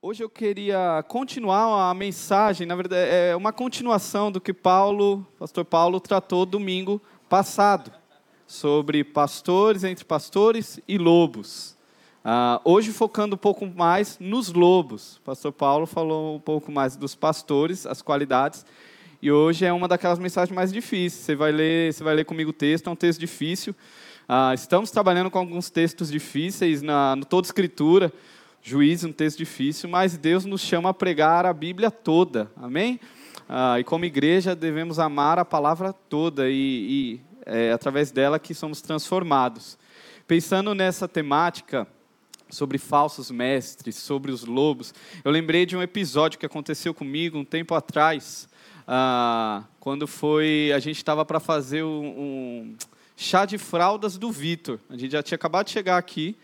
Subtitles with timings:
[0.00, 5.64] Hoje eu queria continuar a mensagem, na verdade, é uma continuação do que Paulo, pastor
[5.64, 7.90] Paulo, tratou domingo passado,
[8.46, 11.76] sobre pastores entre pastores e lobos.
[12.24, 15.20] Uh, hoje focando um pouco mais nos lobos.
[15.24, 18.64] pastor Paulo falou um pouco mais dos pastores, as qualidades,
[19.20, 21.24] e hoje é uma daquelas mensagens mais difíceis.
[21.24, 23.74] Você vai ler, você vai ler comigo o texto, é um texto difícil.
[24.28, 28.12] Uh, estamos trabalhando com alguns textos difíceis na no toda escritura.
[28.68, 33.00] Juízo, um texto difícil, mas Deus nos chama a pregar a Bíblia toda, amém?
[33.48, 38.52] Ah, e como igreja devemos amar a palavra toda e, e é através dela que
[38.52, 39.78] somos transformados.
[40.26, 41.88] Pensando nessa temática
[42.50, 44.92] sobre falsos mestres, sobre os lobos,
[45.24, 48.50] eu lembrei de um episódio que aconteceu comigo um tempo atrás,
[48.86, 52.76] ah, quando foi a gente estava para fazer um, um
[53.16, 54.78] chá de fraldas do Vitor.
[54.90, 56.36] A gente já tinha acabado de chegar aqui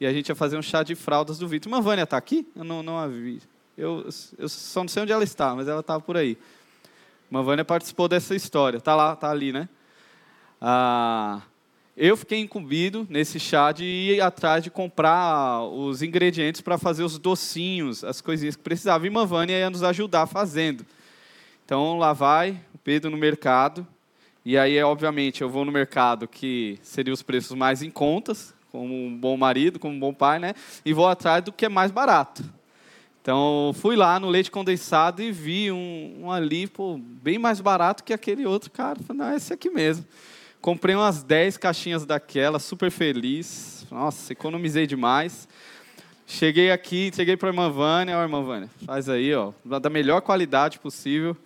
[0.00, 1.70] e a gente ia fazer um chá de fraldas do Vitor.
[1.70, 2.48] Uma Vânia está aqui?
[2.56, 3.42] Eu não, não a vi.
[3.76, 4.08] Eu,
[4.38, 6.38] eu só não sei onde ela está, mas ela estava por aí.
[7.30, 8.78] Uma Vânia participou dessa história.
[8.78, 9.68] Está lá, está ali, né?
[10.60, 11.42] Ah,
[11.96, 17.18] eu fiquei incumbido nesse chá de ir atrás de comprar os ingredientes para fazer os
[17.18, 19.06] docinhos, as coisinhas que precisava.
[19.06, 20.84] E Vânia ia nos ajudar fazendo.
[21.64, 23.86] Então lá vai o Pedro no mercado.
[24.44, 28.94] E aí, obviamente, eu vou no mercado que seria os preços mais em contas, como
[28.94, 30.54] um bom marido, como um bom pai, né?
[30.84, 32.44] E vou atrás do que é mais barato.
[33.22, 38.02] Então, fui lá no leite condensado e vi um, um ali, pô, bem mais barato
[38.02, 38.98] que aquele outro, cara.
[39.06, 40.06] Falei, não, é esse aqui mesmo.
[40.60, 43.86] Comprei umas 10 caixinhas daquela, super feliz.
[43.90, 45.48] Nossa, economizei demais.
[46.26, 48.16] Cheguei aqui, cheguei para a irmã Vânia.
[48.16, 51.36] Ó, irmã Vânia, faz aí, ó, da melhor qualidade possível.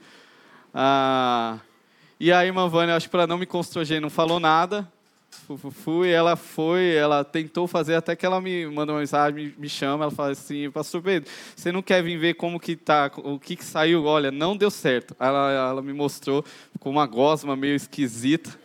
[0.73, 1.59] Ah,
[2.21, 4.87] e aí, irmã Vânia, acho que para não me constranger, não falou nada
[5.71, 9.69] fui, ela foi, ela tentou fazer até que ela me manda uma mensagem, me, me
[9.69, 13.39] chama, ela fala assim, pastor Pedro, você não quer vir ver como que tá, o
[13.39, 14.05] que, que saiu?
[14.05, 15.15] Olha, não deu certo.
[15.19, 16.45] Ela, ela me mostrou
[16.81, 18.59] com uma gosma meio esquisita.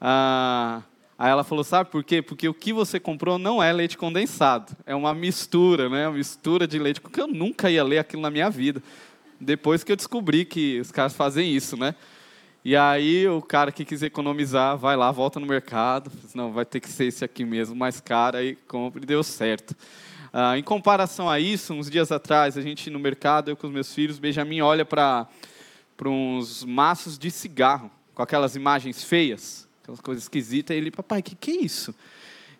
[0.00, 0.82] Ah,
[1.18, 2.20] aí ela falou, sabe por quê?
[2.20, 6.06] Porque o que você comprou não é leite condensado, é uma mistura, né?
[6.08, 8.82] Uma mistura de leite, porque eu nunca ia ler aquilo na minha vida.
[9.40, 11.94] Depois que eu descobri que os caras fazem isso, né?
[12.64, 16.80] E aí o cara que quis economizar vai lá, volta no mercado, não, vai ter
[16.80, 19.76] que ser esse aqui mesmo, mais caro, aí compra e deu certo.
[20.32, 23.72] Ah, em comparação a isso, uns dias atrás, a gente no mercado, eu com os
[23.72, 25.28] meus filhos, Benjamin olha para
[26.06, 31.22] uns maços de cigarro, com aquelas imagens feias, aquelas coisas esquisitas, e ele, papai, o
[31.22, 31.94] que, que é isso?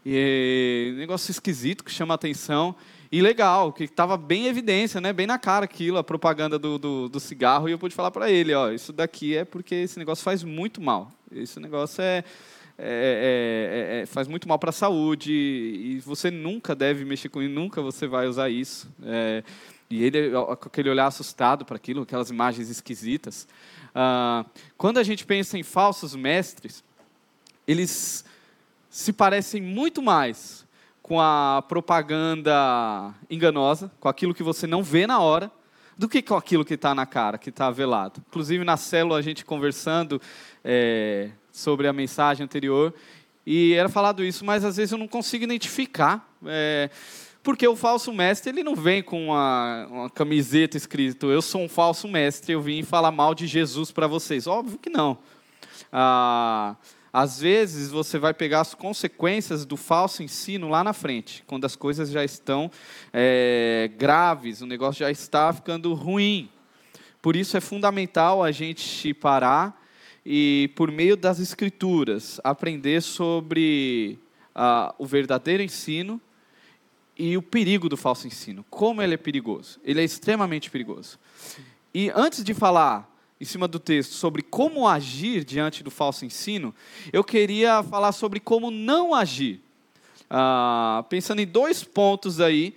[0.04, 2.76] E, negócio esquisito que chama a atenção.
[3.14, 5.12] E legal, que estava bem em evidência, né?
[5.12, 8.28] bem na cara aquilo, a propaganda do, do, do cigarro, e eu pude falar para
[8.28, 11.12] ele, ó, isso daqui é porque esse negócio faz muito mal.
[11.30, 12.25] Esse negócio é,
[12.76, 17.41] é, é, é faz muito mal para a saúde, e você nunca deve mexer com
[17.41, 18.91] isso, nunca você vai usar isso.
[19.04, 19.44] É,
[19.88, 23.46] e ele, com aquele olhar assustado para aquilo, aquelas imagens esquisitas.
[23.94, 24.44] Ah,
[24.76, 26.82] quando a gente pensa em falsos mestres,
[27.64, 28.25] eles
[28.91, 30.63] se parecem muito mais
[31.04, 35.53] com a propaganda enganosa, com aquilo que você não vê na hora,
[35.98, 38.22] do que com aquilo que está na cara, que está velado.
[38.26, 40.19] Inclusive, na célula, a gente conversando
[40.64, 42.94] é, sobre a mensagem anterior,
[43.44, 46.26] e era falado isso, mas às vezes eu não consigo identificar.
[46.47, 46.88] É,
[47.43, 51.69] porque o falso mestre ele não vem com uma, uma, camiseta escrito eu sou um
[51.69, 54.47] falso mestre, eu vim falar mal de Jesus para vocês.
[54.47, 55.19] Óbvio que não.
[55.93, 56.76] Ah,
[57.16, 61.76] às vezes você vai pegar as consequências do falso ensino lá na frente, quando as
[61.76, 62.69] coisas já estão
[63.12, 66.50] é, graves, o negócio já está ficando ruim.
[67.22, 69.80] Por isso é fundamental a gente parar
[70.26, 74.19] e, por meio das escrituras, aprender sobre
[74.52, 76.20] ah, o verdadeiro ensino
[77.16, 78.66] e o perigo do falso ensino.
[78.69, 79.78] Como ele é perigoso?
[79.84, 81.16] Ele é extremamente perigoso.
[81.94, 83.08] E antes de falar
[83.44, 86.75] em cima do texto sobre como agir diante do falso ensino,
[87.12, 89.60] eu queria falar sobre como não agir.
[90.31, 92.75] Ah, pensando em dois pontos aí,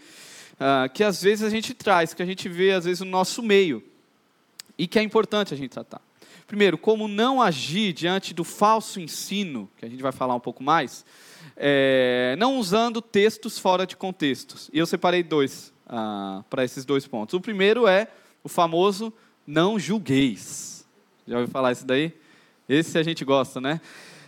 [0.59, 3.41] ah, que às vezes a gente traz, que a gente vê às vezes no nosso
[3.41, 3.81] meio,
[4.77, 6.01] e que é importante a gente tratar.
[6.45, 10.61] Primeiro, como não agir diante do falso ensino, que a gente vai falar um pouco
[10.61, 11.05] mais,
[11.55, 14.69] é, não usando textos fora de contextos.
[14.73, 17.33] E eu separei dois ah, para esses dois pontos.
[17.35, 18.09] O primeiro é
[18.43, 19.13] o famoso
[19.47, 20.85] não julgueis.
[21.25, 22.13] Já ouviu falar isso daí?
[22.67, 23.79] Esse a gente gosta, né?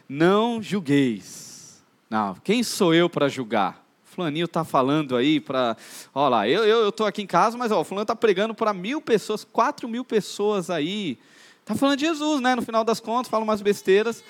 [0.07, 1.83] Não julgueis.
[2.09, 3.85] Não, quem sou eu para julgar?
[4.05, 5.77] Fulaninho está falando aí para.
[6.15, 9.43] Olha lá, eu estou aqui em casa, mas o Fulano está pregando para mil pessoas,
[9.43, 11.19] quatro mil pessoas aí.
[11.61, 12.55] Está falando de Jesus, né?
[12.55, 14.23] No final das contas, fala umas besteiras.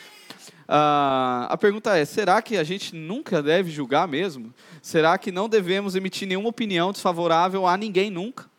[0.67, 4.53] ah, a pergunta é: será que a gente nunca deve julgar mesmo?
[4.81, 8.49] Será que não devemos emitir nenhuma opinião desfavorável a ninguém nunca?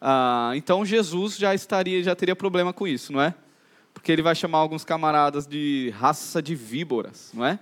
[0.00, 3.34] Ah, então Jesus já estaria, já teria problema com isso, não é?
[3.94, 7.58] Porque ele vai chamar alguns camaradas de raça de víboras, não é?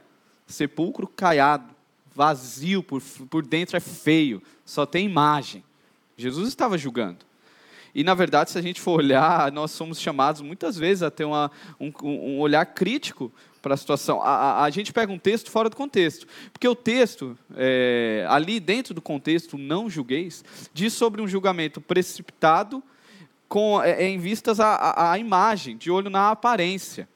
[0.46, 1.74] Sepulcro caiado,
[2.14, 3.00] vazio por,
[3.30, 5.64] por dentro é feio, só tem imagem.
[6.16, 7.24] Jesus estava julgando.
[7.94, 11.24] E, na verdade, se a gente for olhar, nós somos chamados muitas vezes a ter
[11.24, 13.32] uma, um, um olhar crítico
[13.64, 14.20] para a situação.
[14.22, 16.26] A, gente pega um texto fora do contexto.
[16.52, 20.44] Porque o texto, é, ali dentro do contexto, não julgueis,
[20.74, 22.82] diz sobre um julgamento precipitado
[23.48, 27.08] com, é, é em vistas à, à imagem, de olho na aparência.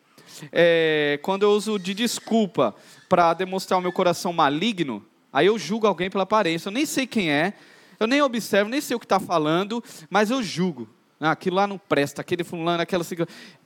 [0.50, 2.74] É, quando eu uso de desculpa
[3.10, 6.68] para demonstrar o meu coração maligno, aí eu julgo alguém pela aparência.
[6.68, 7.52] Eu nem sei quem é,
[8.00, 10.88] eu nem observo, nem sei o que está falando, mas eu julgo.
[11.20, 13.04] Ah, aquilo lá não presta, aquele fulano, aquela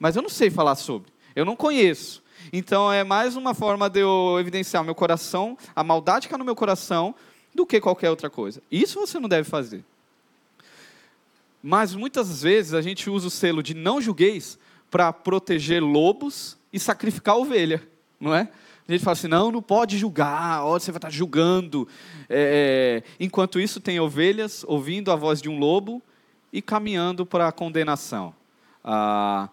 [0.00, 1.12] Mas eu não sei falar sobre.
[1.36, 2.22] Eu não conheço.
[2.50, 6.44] Então é mais uma forma de eu evidenciar meu coração, a maldade que há no
[6.44, 7.14] meu coração,
[7.54, 8.62] do que qualquer outra coisa.
[8.70, 9.84] Isso você não deve fazer.
[11.62, 14.58] Mas muitas vezes a gente usa o selo de não julgueis
[14.90, 17.82] para proteger lobos e sacrificar ovelha,
[18.18, 18.48] não é?
[18.88, 21.86] A gente fala assim, não, não pode julgar, ó, você vai estar julgando.
[22.28, 26.02] É, é, enquanto isso, tem ovelhas ouvindo a voz de um lobo
[26.52, 28.34] e caminhando para a condenação.
[28.84, 29.48] Ah,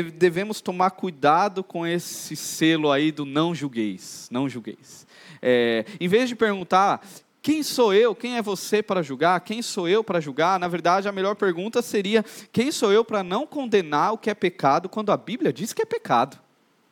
[0.00, 5.06] devemos tomar cuidado com esse selo aí do não julgueis, não julgueis.
[5.42, 7.04] É, em vez de perguntar
[7.42, 11.08] quem sou eu, quem é você para julgar, quem sou eu para julgar, na verdade
[11.08, 15.10] a melhor pergunta seria quem sou eu para não condenar o que é pecado quando
[15.10, 16.38] a Bíblia diz que é pecado?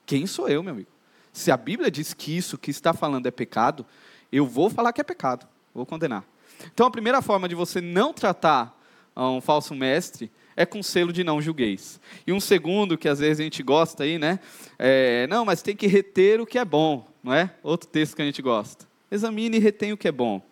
[0.05, 0.91] Quem sou eu, meu amigo?
[1.33, 3.87] Se a Bíblia diz que isso que está falando é pecado,
[4.33, 6.25] eu vou falar que é pecado, vou condenar.
[6.75, 8.77] Então a primeira forma de você não tratar
[9.17, 11.99] um falso mestre é com selo de não julgueis.
[12.27, 14.39] E um segundo, que às vezes a gente gosta aí, né?
[14.79, 17.55] É, não, mas tem que reter o que é bom, não é?
[17.63, 18.87] Outro texto que a gente gosta.
[19.11, 20.43] Examine e retém o que é bom.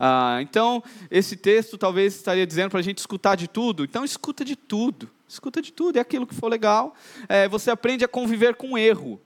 [0.00, 3.84] Ah, então, esse texto talvez estaria dizendo para a gente escutar de tudo.
[3.84, 5.08] Então, escuta de tudo.
[5.28, 5.96] Escuta de tudo.
[5.96, 6.96] É aquilo que for legal.
[7.28, 9.20] É, você aprende a conviver com erro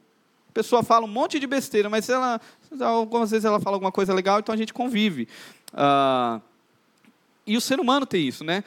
[0.52, 2.40] pessoa fala um monte de besteira, mas ela,
[2.80, 5.28] algumas vezes ela fala alguma coisa legal, então a gente convive.
[5.70, 6.40] Ah,
[7.46, 8.64] e o ser humano tem isso, né?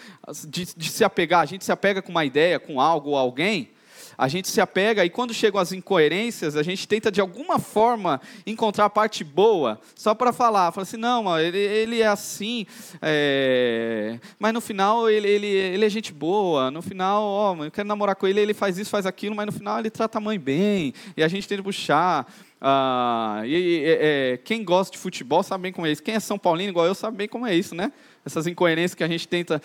[0.47, 3.71] De, de, se apegar, a gente se apega com uma ideia, com algo ou alguém,
[4.19, 8.19] a gente se apega e quando chegam as incoerências, a gente tenta de alguma forma
[8.45, 10.73] encontrar a parte boa, só para falar.
[10.73, 12.65] Fala assim, não, ele, ele é assim,
[13.01, 14.19] é...
[14.37, 18.13] mas no final ele, ele, ele é gente boa, no final, ó, eu quero namorar
[18.15, 20.93] com ele, ele faz isso, faz aquilo, mas no final ele trata a mãe bem,
[21.15, 22.29] e a gente tenta puxar.
[22.61, 26.03] Ah, e, é, quem gosta de futebol sabe bem como é isso.
[26.03, 27.89] Quem é São Paulino, igual eu, sabe bem como é isso, né?
[28.25, 29.61] Essas incoerências que a gente tenta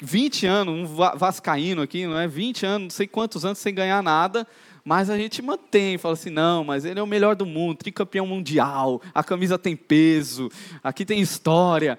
[0.00, 2.26] 20 anos, um vascaíno aqui, não é?
[2.26, 4.46] 20 anos, não sei quantos anos sem ganhar nada,
[4.84, 8.26] mas a gente mantém, fala assim, não, mas ele é o melhor do mundo, tricampeão
[8.26, 10.50] mundial, a camisa tem peso,
[10.82, 11.98] aqui tem história.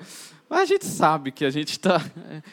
[0.50, 2.00] Mas a gente sabe que a gente está.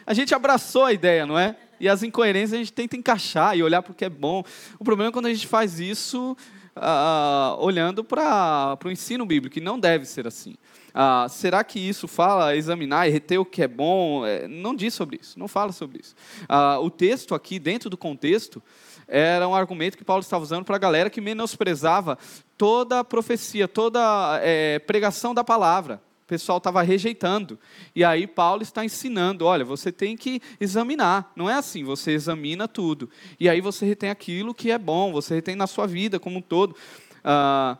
[0.06, 1.56] A gente abraçou a ideia, não é?
[1.78, 4.42] E as incoerências a gente tenta encaixar e olhar para o que é bom.
[4.78, 6.36] O problema é quando a gente faz isso
[6.76, 10.56] uh, olhando para o ensino bíblico, que não deve ser assim.
[10.94, 14.24] Ah, será que isso fala examinar e reter o que é bom?
[14.26, 16.14] É, não diz sobre isso, não fala sobre isso.
[16.48, 18.62] Ah, o texto aqui, dentro do contexto,
[19.10, 22.16] era um argumento que Paulo estava usando para a galera que menosprezava
[22.56, 26.00] toda a profecia, toda a é, pregação da palavra.
[26.24, 27.58] O pessoal estava rejeitando.
[27.92, 31.32] E aí Paulo está ensinando: olha, você tem que examinar.
[31.34, 33.10] Não é assim, você examina tudo.
[33.40, 36.42] E aí você retém aquilo que é bom, você retém na sua vida como um
[36.42, 36.76] todo.
[37.24, 37.76] Ah,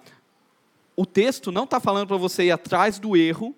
[1.01, 3.57] o texto não está falando para você ir atrás do erro,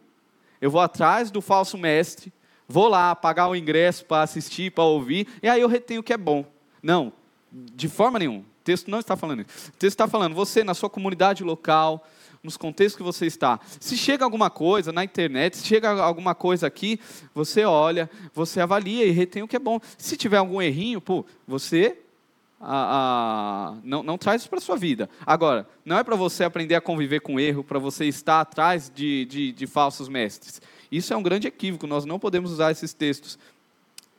[0.60, 2.32] eu vou atrás do falso mestre,
[2.68, 6.12] vou lá pagar o ingresso para assistir, para ouvir, e aí eu retenho o que
[6.12, 6.46] é bom.
[6.80, 7.12] Não,
[7.50, 8.42] de forma nenhuma.
[8.42, 9.70] O texto não está falando isso.
[9.70, 12.06] O texto está falando, você na sua comunidade local,
[12.44, 13.58] nos contextos que você está.
[13.80, 17.00] Se chega alguma coisa na internet, se chega alguma coisa aqui,
[17.34, 19.80] você olha, você avalia e retém o que é bom.
[19.98, 22.01] Se tiver algum errinho, pô, você
[22.62, 25.10] a, a, não, não traz isso para a sua vida.
[25.26, 29.24] Agora, não é para você aprender a conviver com erro, para você estar atrás de,
[29.24, 30.62] de, de falsos mestres.
[30.90, 33.38] Isso é um grande equívoco, nós não podemos usar esses textos.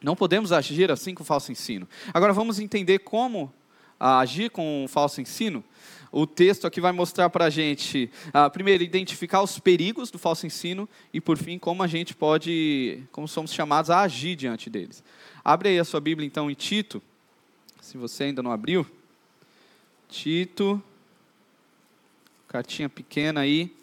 [0.01, 1.87] Não podemos agir assim com o falso ensino.
[2.13, 3.53] Agora vamos entender como
[3.97, 5.63] agir com o falso ensino.
[6.11, 10.45] O texto aqui vai mostrar para a gente, uh, primeiro, identificar os perigos do falso
[10.45, 15.03] ensino e, por fim, como a gente pode, como somos chamados a agir diante deles.
[15.43, 17.01] Abre aí a sua Bíblia, então, em Tito,
[17.83, 18.87] se você ainda não abriu.
[20.07, 20.81] Tito,
[22.47, 23.75] cartinha pequena aí,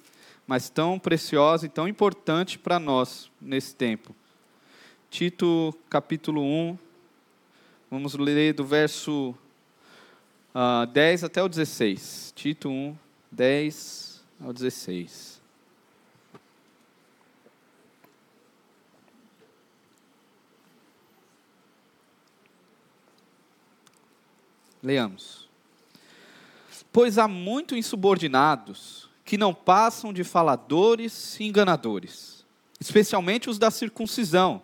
[0.46, 4.16] mas tão preciosa e tão importante para nós nesse tempo.
[5.10, 6.78] Tito, capítulo 1,
[7.90, 9.34] vamos ler do verso
[10.54, 12.32] uh, 10 até o 16.
[12.34, 12.96] Tito 1,
[13.30, 15.29] 10 ao 16.
[24.82, 25.48] Leamos.
[26.92, 32.44] Pois há muito insubordinados que não passam de faladores e enganadores,
[32.80, 34.62] especialmente os da circuncisão.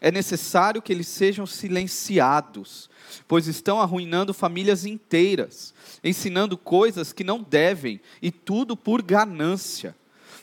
[0.00, 2.88] É necessário que eles sejam silenciados,
[3.28, 9.94] pois estão arruinando famílias inteiras, ensinando coisas que não devem, e tudo por ganância.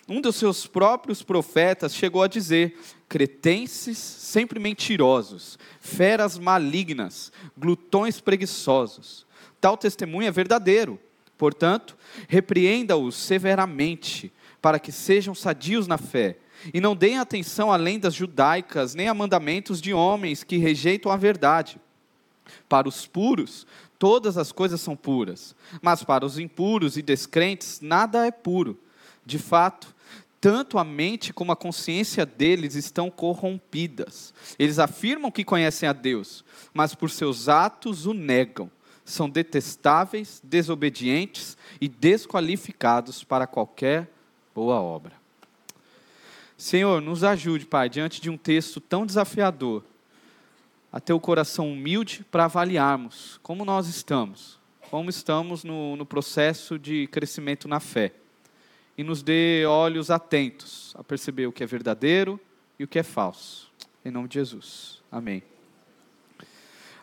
[0.10, 9.26] Um dos seus próprios profetas chegou a dizer: cretenses sempre mentirosos, feras malignas, glutões preguiçosos.
[9.60, 11.00] Tal testemunho é verdadeiro.
[11.38, 11.96] Portanto,
[12.28, 16.38] repreenda-os severamente, para que sejam sadios na fé,
[16.74, 21.18] e não deem atenção a lendas judaicas, nem a mandamentos de homens que rejeitam a
[21.18, 21.80] verdade.
[22.68, 23.68] Para os puros,
[24.00, 28.80] todas as coisas são puras, mas para os impuros e descrentes, nada é puro.
[29.26, 29.94] De fato,
[30.40, 34.34] tanto a mente como a consciência deles estão corrompidas.
[34.58, 38.70] Eles afirmam que conhecem a Deus, mas por seus atos o negam
[39.04, 44.12] são detestáveis, desobedientes e desqualificados para qualquer
[44.54, 45.14] boa obra.
[46.58, 49.84] Senhor, nos ajude, Pai, diante de um texto tão desafiador,
[50.92, 56.78] a ter o coração humilde para avaliarmos como nós estamos, como estamos no, no processo
[56.78, 58.14] de crescimento na fé.
[58.98, 62.40] E nos dê olhos atentos a perceber o que é verdadeiro
[62.80, 63.72] e o que é falso.
[64.04, 65.02] Em nome de Jesus.
[65.12, 65.44] Amém.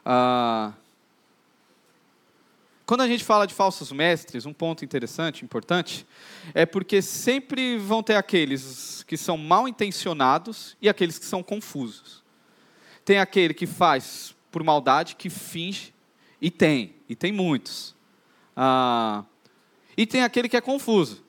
[0.04, 0.72] Ah,
[2.86, 6.06] quando a gente fala de falsos mestres, um ponto interessante, importante,
[6.52, 12.22] é porque sempre vão ter aqueles que são mal intencionados e aqueles que são confusos.
[13.02, 15.94] Tem aquele que faz por maldade, que finge,
[16.40, 17.96] e tem, e tem muitos.
[18.54, 19.24] Ah,
[19.96, 21.24] e tem aquele que é confuso,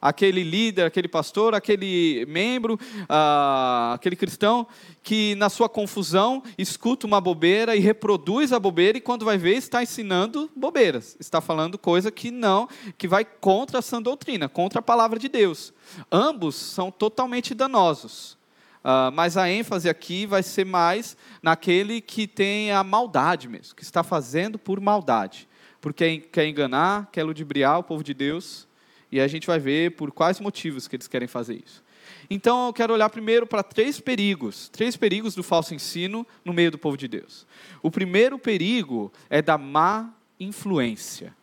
[0.00, 2.78] aquele líder, aquele pastor, aquele membro,
[3.08, 4.66] ah, aquele cristão
[5.02, 9.54] que na sua confusão escuta uma bobeira e reproduz a bobeira e quando vai ver
[9.54, 14.80] está ensinando bobeiras, está falando coisa que não, que vai contra a sã doutrina, contra
[14.80, 15.72] a palavra de Deus.
[16.12, 18.36] Ambos são totalmente danosos.
[18.78, 23.82] Uh, mas a ênfase aqui vai ser mais naquele que tem a maldade mesmo, que
[23.82, 25.48] está fazendo por maldade,
[25.80, 28.67] porque quer enganar, quer ludibriar o povo de Deus,
[29.10, 31.82] e a gente vai ver por quais motivos que eles querem fazer isso.
[32.30, 36.70] Então eu quero olhar primeiro para três perigos, três perigos do falso ensino no meio
[36.70, 37.46] do povo de Deus.
[37.82, 41.34] O primeiro perigo é da má influência.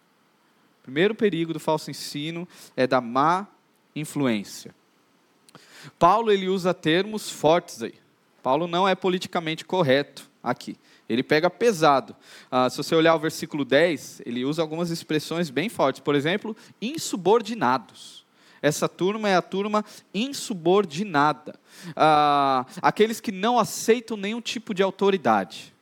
[0.79, 3.47] O primeiro perigo do falso ensino é da má
[3.95, 4.75] influência.
[5.97, 7.95] Paulo ele usa termos fortes aí.
[8.43, 10.77] Paulo não é politicamente correto aqui.
[11.07, 12.15] Ele pega pesado.
[12.49, 16.01] Ah, se você olhar o versículo 10, ele usa algumas expressões bem fortes.
[16.01, 18.25] Por exemplo, insubordinados.
[18.61, 21.59] Essa turma é a turma insubordinada.
[21.95, 25.73] Ah, aqueles que não aceitam nenhum tipo de autoridade.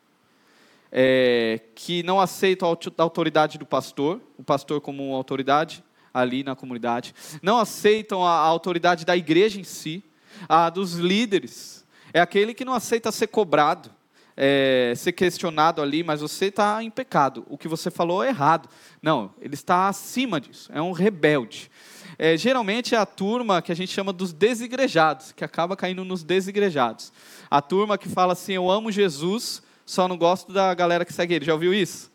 [0.91, 7.15] É, que não aceitam a autoridade do pastor, o pastor como autoridade ali na comunidade.
[7.41, 10.03] Não aceitam a, a autoridade da igreja em si,
[10.47, 11.83] a dos líderes.
[12.13, 13.89] É aquele que não aceita ser cobrado
[14.35, 17.45] é, ser questionado ali, mas você está em pecado.
[17.49, 18.67] O que você falou é errado.
[19.01, 20.71] Não, ele está acima disso.
[20.73, 21.69] É um rebelde.
[22.17, 26.23] É, geralmente é a turma que a gente chama dos desigrejados, que acaba caindo nos
[26.23, 27.11] desigrejados.
[27.49, 31.35] A turma que fala assim: Eu amo Jesus, só não gosto da galera que segue
[31.35, 31.45] ele.
[31.45, 32.11] Já ouviu isso?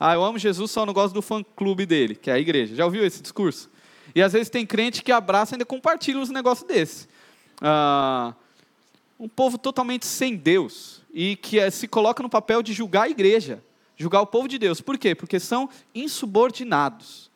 [0.00, 2.74] Ah, eu amo Jesus, só não gosto do fã-clube dele, que é a igreja.
[2.74, 3.70] Já ouviu esse discurso?
[4.14, 7.08] E às vezes tem crente que abraça e ainda compartilha uns negócios desses.
[7.60, 8.34] Ah,
[9.18, 13.10] um povo totalmente sem Deus e que eh, se coloca no papel de julgar a
[13.10, 13.62] igreja,
[13.96, 14.80] julgar o povo de Deus.
[14.80, 15.14] Por quê?
[15.14, 17.30] Porque são insubordinados,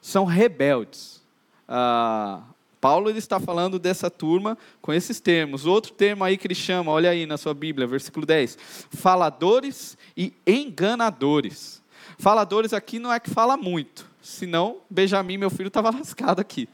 [0.00, 1.22] são rebeldes.
[1.68, 2.42] Ah,
[2.80, 5.66] Paulo ele está falando dessa turma com esses termos.
[5.66, 8.58] Outro termo aí que ele chama, olha aí na sua Bíblia, versículo 10:
[8.90, 11.82] faladores e enganadores.
[12.18, 16.68] Faladores aqui não é que fala muito, senão Benjamin, meu filho, estava lascado aqui.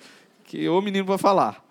[0.44, 1.63] Que o menino vai falar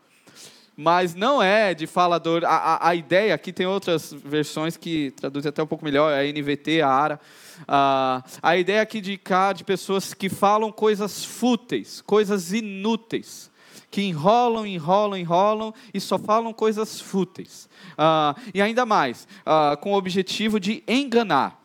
[0.76, 2.44] mas não é de falador.
[2.44, 6.24] A, a, a, ideia, aqui tem outras versões que traduzem até um pouco melhor, a
[6.24, 7.20] NVT, a ARA.
[7.68, 13.52] a a ideia aqui de cá de pessoas que falam coisas fúteis, coisas inúteis,
[13.92, 17.70] que enrolam, enrolam, enrolam e só falam coisas fúteis.
[17.98, 21.62] Ah, e ainda mais, ah, com o objetivo de enganar.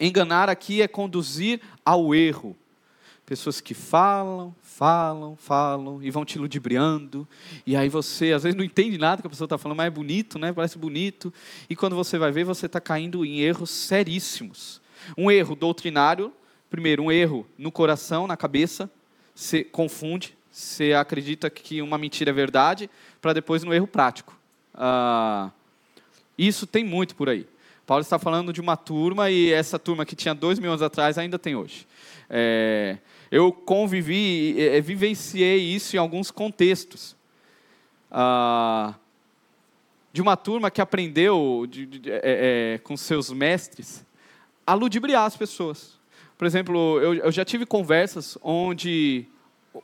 [0.00, 2.56] Enganar aqui é conduzir ao erro.
[3.32, 7.26] Pessoas que falam, falam, falam e vão te ludibriando.
[7.66, 9.90] E aí você, às vezes, não entende nada que a pessoa está falando, mas é
[9.90, 10.52] bonito, né?
[10.52, 11.32] Parece bonito.
[11.66, 14.82] E quando você vai ver, você está caindo em erros seríssimos.
[15.16, 16.30] Um erro doutrinário,
[16.68, 18.90] primeiro, um erro no coração, na cabeça,
[19.34, 24.38] você confunde, você acredita que uma mentira é verdade, para depois no erro prático.
[24.74, 25.50] Ah,
[26.36, 27.46] isso tem muito por aí.
[27.86, 31.16] Paulo está falando de uma turma e essa turma que tinha dois mil anos atrás
[31.16, 31.86] ainda tem hoje.
[32.28, 32.98] É,
[33.32, 37.16] eu convivi, é, vivenciei isso em alguns contextos.
[38.10, 38.94] Ah,
[40.12, 44.04] de uma turma que aprendeu de, de, é, é, com seus mestres
[44.66, 45.98] a ludibriar as pessoas.
[46.36, 49.24] Por exemplo, eu, eu já tive conversas onde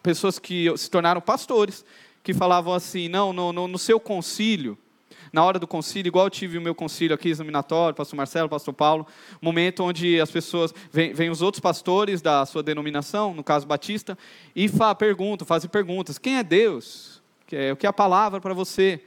[0.02, 1.86] pessoas que se tornaram pastores,
[2.22, 4.76] que falavam assim, não, no, no, no seu concílio,
[5.32, 8.74] na hora do concílio, igual eu tive o meu concílio aqui examinatório, pastor Marcelo, pastor
[8.74, 9.06] Paulo,
[9.40, 14.16] momento onde as pessoas, vêm, vem os outros pastores da sua denominação, no caso batista,
[14.54, 17.22] e fa, perguntam, fazem perguntas, quem é Deus?
[17.72, 19.00] O que é a palavra para você?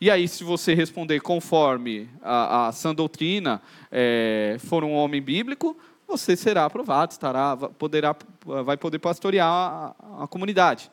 [0.00, 3.60] E aí, se você responder conforme a, a sã doutrina,
[3.90, 8.14] é, for um homem bíblico, você será aprovado, estará, poderá,
[8.64, 10.90] vai poder pastorear a, a comunidade.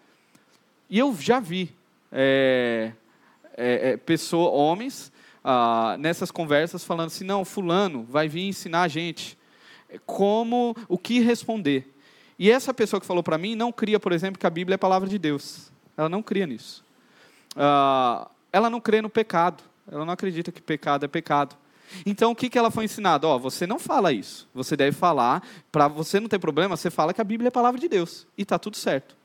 [0.89, 1.72] E eu já vi
[2.12, 2.91] é,
[3.58, 5.12] é, é, pessoa, homens
[5.44, 9.38] ah, nessas conversas falando assim, não, fulano vai vir ensinar a gente
[10.06, 11.94] como, o que responder.
[12.38, 14.78] E essa pessoa que falou para mim não cria, por exemplo, que a Bíblia é
[14.78, 15.72] a palavra de Deus.
[15.96, 16.84] Ela não cria nisso.
[17.56, 19.64] Ah, ela não crê no pecado.
[19.90, 21.56] Ela não acredita que pecado é pecado.
[22.06, 23.28] Então, o que, que ela foi ensinada?
[23.28, 24.50] Ó, você não fala isso.
[24.54, 27.52] Você deve falar, para você não ter problema, você fala que a Bíblia é a
[27.52, 28.28] palavra de Deus.
[28.38, 29.16] E está tudo certo.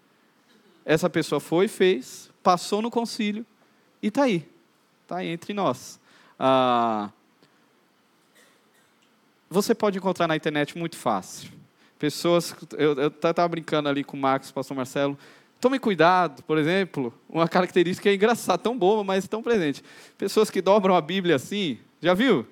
[0.85, 3.45] Essa pessoa foi, fez, passou no concílio
[4.03, 4.49] e está aí.
[5.03, 6.01] Está aí entre nós.
[6.39, 7.11] Ah,
[9.49, 11.51] você pode encontrar na internet muito fácil.
[11.99, 15.19] Pessoas, eu estava brincando ali com o Marcos, pastor Marcelo,
[15.61, 19.85] Tome cuidado, por exemplo, uma característica é engraçada, tão boa, mas tão presente.
[20.17, 22.47] Pessoas que dobram a Bíblia assim, já viu?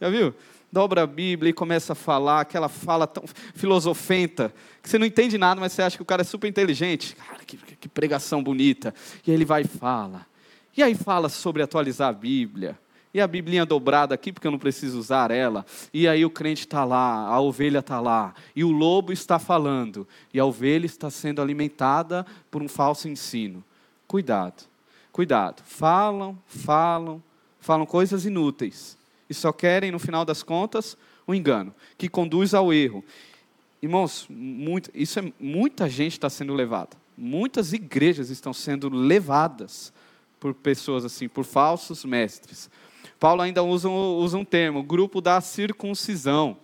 [0.00, 0.32] Já viu?
[0.70, 3.24] Dobra a Bíblia e começa a falar, aquela fala tão
[3.54, 7.16] filosofenta, que você não entende nada, mas você acha que o cara é super inteligente.
[7.16, 8.94] Cara, que, que pregação bonita.
[9.26, 10.24] E ele vai e fala.
[10.76, 12.78] E aí fala sobre atualizar a Bíblia
[13.14, 15.64] e a Biblinha dobrada aqui, porque eu não preciso usar ela.
[15.92, 20.06] E aí o crente está lá, a ovelha está lá, e o lobo está falando,
[20.32, 23.62] e a ovelha está sendo alimentada por um falso ensino.
[24.08, 24.64] Cuidado,
[25.12, 25.62] cuidado.
[25.64, 27.22] Falam, falam,
[27.60, 28.98] falam coisas inúteis,
[29.30, 33.04] e só querem, no final das contas, o um engano, que conduz ao erro.
[33.80, 36.96] Irmãos, muito, isso é, muita gente está sendo levada.
[37.16, 39.92] Muitas igrejas estão sendo levadas
[40.44, 42.68] por pessoas assim, por falsos mestres.
[43.18, 46.58] Paulo ainda usa, usa um termo, grupo da circuncisão.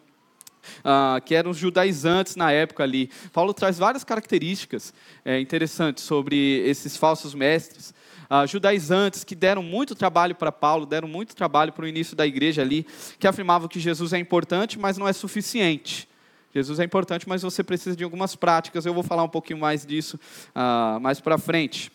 [0.84, 3.08] Ah, que eram judaizantes na época ali.
[3.32, 4.92] Paulo traz várias características
[5.24, 6.36] é, interessantes sobre
[6.68, 7.94] esses falsos mestres.
[8.28, 12.26] Ah, judaizantes que deram muito trabalho para Paulo, deram muito trabalho para o início da
[12.26, 12.86] igreja ali,
[13.18, 16.06] que afirmavam que Jesus é importante, mas não é suficiente.
[16.54, 18.84] Jesus é importante, mas você precisa de algumas práticas.
[18.84, 20.20] Eu vou falar um pouquinho mais disso
[20.54, 21.90] ah, mais para frente.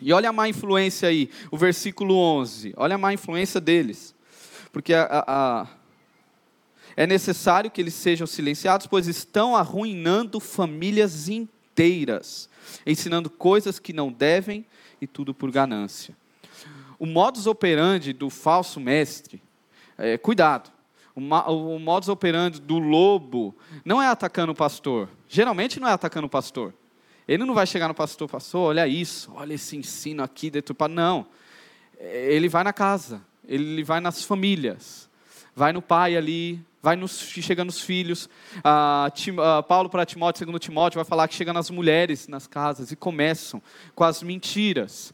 [0.00, 2.74] E olha a má influência aí, o versículo 11.
[2.76, 4.14] Olha a má influência deles.
[4.72, 5.66] Porque a, a, a,
[6.96, 12.48] é necessário que eles sejam silenciados, pois estão arruinando famílias inteiras,
[12.86, 14.66] ensinando coisas que não devem
[15.00, 16.16] e tudo por ganância.
[16.98, 19.42] O modus operandi do falso mestre,
[19.98, 20.70] é, cuidado,
[21.14, 25.08] o, o modus operandi do lobo não é atacando o pastor.
[25.26, 26.74] Geralmente não é atacando o pastor.
[27.28, 30.94] Ele não vai chegar no pastor, pastor, olha isso, olha esse ensino aqui deturpado.
[30.94, 31.26] Não.
[31.98, 35.08] Ele vai na casa, ele vai nas famílias,
[35.54, 38.28] vai no pai ali, vai nos, chega nos filhos.
[38.62, 42.46] Ah, Tim, ah, Paulo para Timóteo, segundo Timóteo, vai falar que chega nas mulheres nas
[42.46, 43.60] casas e começam
[43.94, 45.12] com as mentiras.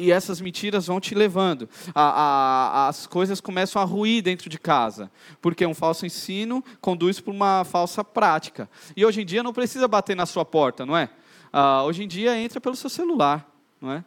[0.00, 1.68] E essas mentiras vão te levando.
[1.94, 5.10] A, a, as coisas começam a ruir dentro de casa.
[5.42, 8.68] Porque um falso ensino conduz para uma falsa prática.
[8.96, 11.10] E hoje em dia não precisa bater na sua porta, não é?
[11.52, 13.46] Ah, hoje em dia entra pelo seu celular,
[13.80, 14.04] não é?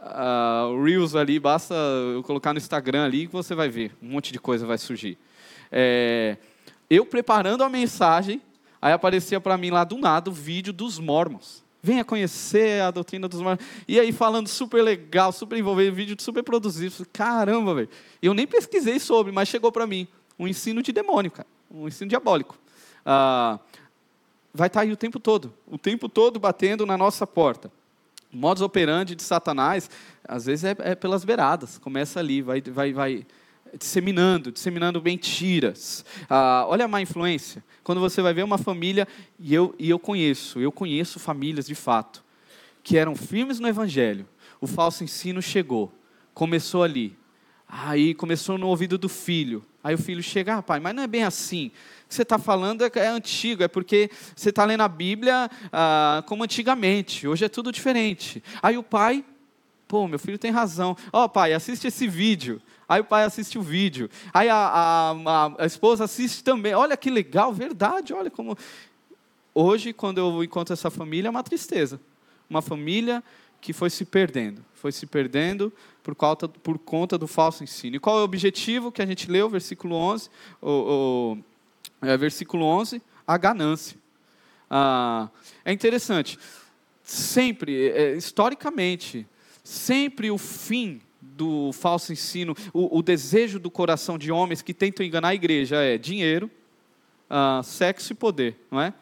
[0.00, 4.32] Ah, Reels ali, basta eu colocar no Instagram ali que você vai ver, um monte
[4.32, 5.18] de coisa vai surgir.
[5.70, 6.36] É,
[6.88, 8.40] eu preparando a mensagem,
[8.80, 11.65] aí aparecia para mim lá do nada o vídeo dos mormons.
[11.86, 13.64] Venha conhecer a doutrina dos mormons.
[13.86, 17.06] E aí falando super legal, super envolvendo, vídeo super produzido.
[17.12, 17.88] Caramba, velho.
[18.20, 20.08] Eu nem pesquisei sobre, mas chegou para mim.
[20.36, 21.46] Um ensino de demônio, cara.
[21.70, 22.58] Um ensino diabólico.
[23.04, 23.60] Ah,
[24.52, 27.70] vai estar tá aí o tempo todo, o tempo todo batendo na nossa porta.
[28.32, 29.88] Modus operandi de Satanás,
[30.26, 33.26] às vezes é, é pelas beiradas, começa ali, vai, vai, vai
[33.78, 36.04] disseminando, disseminando mentiras.
[36.28, 37.64] Ah, olha a má influência.
[37.82, 39.06] Quando você vai ver uma família,
[39.38, 42.24] e eu, e eu conheço, eu conheço famílias de fato,
[42.82, 44.26] que eram firmes no Evangelho,
[44.60, 45.92] o falso ensino chegou,
[46.34, 47.16] começou ali.
[47.68, 49.64] Aí começou no ouvido do filho.
[49.82, 51.68] Aí o filho chega, ah, pai, mas não é bem assim.
[52.04, 55.50] O que você está falando é, é, antigo, é porque você está lendo a Bíblia
[55.72, 58.42] ah, como antigamente, hoje é tudo diferente.
[58.62, 59.24] Aí o pai,
[59.86, 60.96] pô, meu filho tem razão.
[61.12, 62.60] Ó, oh, pai, assiste esse vídeo.
[62.88, 64.08] Aí o pai assiste o vídeo.
[64.32, 66.74] Aí a, a, a, a esposa assiste também.
[66.74, 68.56] Olha que legal, verdade, olha como.
[69.54, 72.00] Hoje, quando eu encontro essa família, é uma tristeza.
[72.48, 73.24] Uma família
[73.60, 74.64] que foi se perdendo.
[74.74, 75.72] Foi se perdendo
[76.02, 77.96] por conta, por conta do falso ensino.
[77.96, 80.30] E qual é o objetivo que a gente leu, versículo 11?
[80.62, 81.38] O, o
[82.06, 83.98] é, versículo 11, a ganância.
[84.70, 85.28] Ah,
[85.64, 86.38] é interessante.
[87.02, 89.26] Sempre, é, historicamente,
[89.64, 91.00] sempre o fim
[91.36, 95.76] do falso ensino, o, o, desejo do coração de homens que tentam enganar a igreja
[95.76, 96.50] é dinheiro,
[97.28, 98.94] ah, sexo e poder, não é?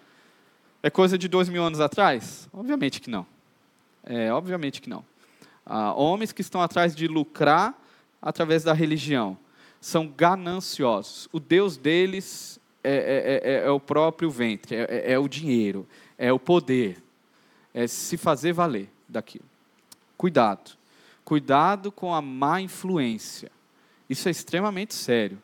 [0.83, 2.49] É coisa de dois mil anos atrás?
[2.53, 3.27] Obviamente que não.
[4.03, 5.05] É, obviamente que não.
[5.65, 7.75] Ah, homens que estão atrás de lucrar
[8.21, 9.39] através da religião
[9.81, 11.29] são gananciosos.
[11.33, 15.87] O Deus deles é, é, é, é o próprio ventre, é, é, o dinheiro,
[16.19, 17.03] é o poder,
[17.73, 19.45] é se fazer valer daquilo.
[20.17, 20.73] Cuidado.
[21.25, 23.51] Cuidado com a má influência.
[24.09, 25.41] Isso é extremamente sério.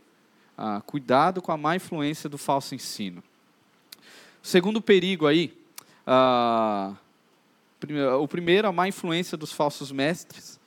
[0.57, 3.23] Ah, cuidado com a má influência do falso ensino.
[4.43, 5.57] O segundo perigo aí,
[6.07, 6.95] ah,
[8.21, 10.61] o primeiro, a má influência dos falsos mestres.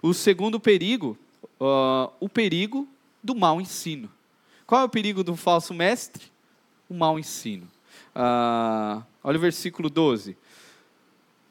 [0.00, 1.18] O segundo perigo,
[1.60, 2.86] uh, o perigo
[3.22, 4.08] do mau ensino.
[4.66, 6.30] Qual é o perigo do falso mestre?
[6.88, 7.68] O mau ensino.
[8.14, 10.36] Uh, olha o versículo 12.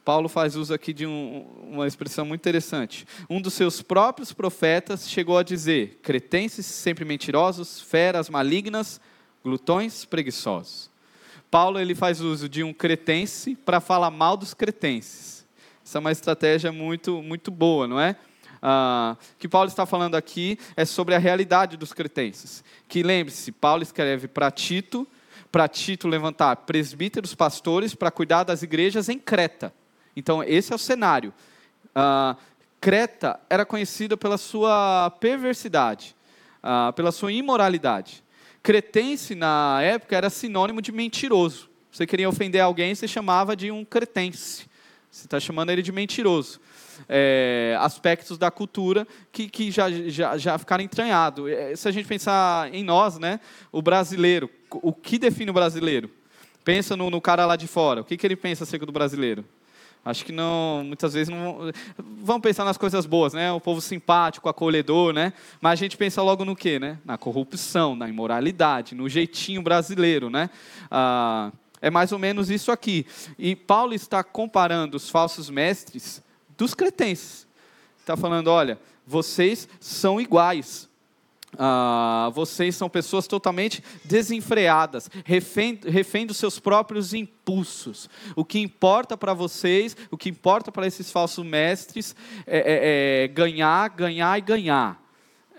[0.10, 3.06] Paulo faz uso aqui de um, uma expressão muito interessante.
[3.30, 9.00] Um dos seus próprios profetas chegou a dizer: cretenses sempre mentirosos, feras malignas,
[9.44, 10.90] glutões preguiçosos.
[11.52, 15.46] Paulo ele faz uso de um cretense para falar mal dos cretenses.
[15.86, 18.16] Isso é uma estratégia muito, muito boa, não é?
[18.64, 22.64] Ah, que Paulo está falando aqui é sobre a realidade dos cretenses.
[22.88, 25.08] Que lembre-se, Paulo escreve para Tito,
[25.52, 29.72] para Tito levantar presbíteros, pastores para cuidar das igrejas em Creta.
[30.20, 31.34] Então esse é o cenário.
[31.96, 32.36] Ah,
[32.82, 36.16] Creta era conhecida pela sua perversidade,
[36.62, 38.24] ah, pela sua imoralidade.
[38.62, 41.70] Cretense, na época, era sinônimo de mentiroso.
[41.92, 44.68] Você queria ofender alguém, você chamava de um cretense.
[45.10, 46.60] Você está chamando ele de mentiroso.
[47.08, 51.50] É, aspectos da cultura que, que já, já, já ficaram entranhados.
[51.50, 53.40] É, se a gente pensar em nós, né,
[53.72, 56.12] o brasileiro, o que define o brasileiro?
[56.64, 58.02] Pensa no, no cara lá de fora.
[58.02, 59.46] O que, que ele pensa acerca do brasileiro?
[60.04, 61.72] Acho que não, muitas vezes não
[62.22, 63.52] vamos pensar nas coisas boas, né?
[63.52, 65.34] O povo simpático, acolhedor, né?
[65.62, 66.98] Mas a gente pensa logo no quê, né?
[67.06, 70.50] Na corrupção, na imoralidade, no jeitinho brasileiro, né?
[70.90, 73.06] Ah, é mais ou menos isso aqui.
[73.38, 76.24] E Paulo está comparando os falsos mestres
[76.58, 77.48] dos cretenses.
[78.00, 80.89] Está falando, olha, vocês são iguais.
[81.58, 88.10] Ah, vocês são pessoas totalmente desenfreadas, refém, refém dos seus próprios impulsos.
[88.36, 93.28] O que importa para vocês, o que importa para esses falsos mestres é, é, é
[93.28, 95.04] ganhar, ganhar e ganhar.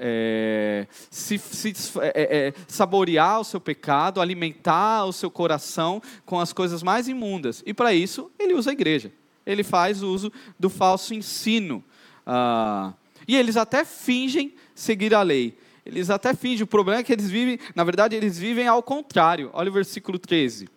[0.02, 6.52] É, se, se é, é, saborear o seu pecado, alimentar o seu coração com as
[6.52, 7.62] coisas mais imundas.
[7.66, 9.12] E para isso, ele usa a igreja.
[9.44, 11.84] Ele faz uso do falso ensino.
[12.24, 12.94] Ah,
[13.26, 17.30] e eles até fingem seguir a lei eles até fingem, o problema é que eles
[17.30, 19.50] vivem, na verdade, eles vivem ao contrário.
[19.52, 20.68] Olha o versículo 13.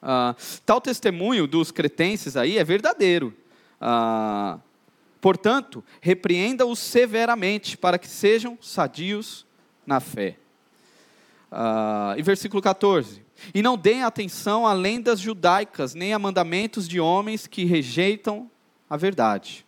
[0.00, 3.34] Ah, tal testemunho dos cretenses aí é verdadeiro.
[3.80, 4.58] Ah,
[5.20, 9.46] portanto, repreenda-os severamente, para que sejam sadios
[9.86, 10.36] na fé.
[11.50, 13.22] Ah, e versículo 14.
[13.52, 18.50] E não deem atenção a lendas judaicas, nem a mandamentos de homens que rejeitam
[18.88, 19.64] a verdade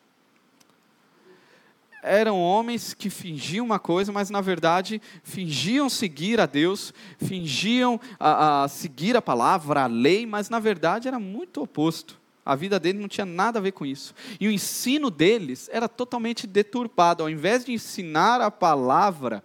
[2.04, 8.64] eram homens que fingiam uma coisa, mas na verdade fingiam seguir a Deus, fingiam a,
[8.64, 12.20] a seguir a palavra, a lei, mas na verdade era muito oposto.
[12.44, 14.14] A vida dele não tinha nada a ver com isso.
[14.38, 17.22] E o ensino deles era totalmente deturpado.
[17.22, 19.42] Ao invés de ensinar a palavra,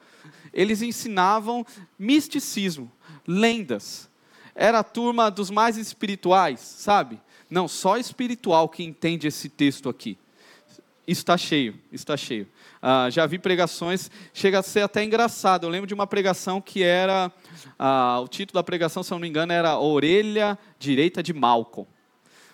[0.53, 1.65] eles ensinavam
[1.97, 2.91] misticismo,
[3.25, 4.09] lendas.
[4.53, 7.21] Era a turma dos mais espirituais, sabe?
[7.49, 10.17] Não, só espiritual que entende esse texto aqui
[11.11, 12.47] está cheio, está cheio.
[12.81, 15.65] Ah, já vi pregações, chega a ser até engraçado.
[15.65, 17.31] Eu lembro de uma pregação que era,
[17.77, 21.87] ah, o título da pregação, se eu não me engano, era Orelha Direita de Malcolm.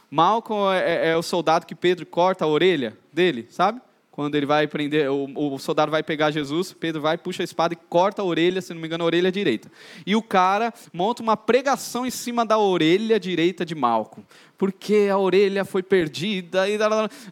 [0.09, 3.81] Malcolm é, é, é o soldado que Pedro corta a orelha dele, sabe?
[4.15, 7.73] Quando ele vai prender, o, o, soldado vai pegar Jesus, Pedro vai, puxa a espada
[7.73, 9.69] e corta a orelha, se não me engano, a orelha direita.
[10.05, 14.25] E o cara monta uma pregação em cima da orelha direita de Malcolm,
[14.57, 16.77] porque a orelha foi perdida, e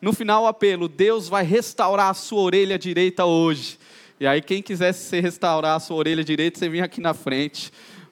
[0.01, 3.79] no final o apelo, Deus vai restaurar a sua orelha direita hoje.
[4.19, 7.71] E aí, quem quisesse restaurar a sua orelha direita, você vinha aqui na frente.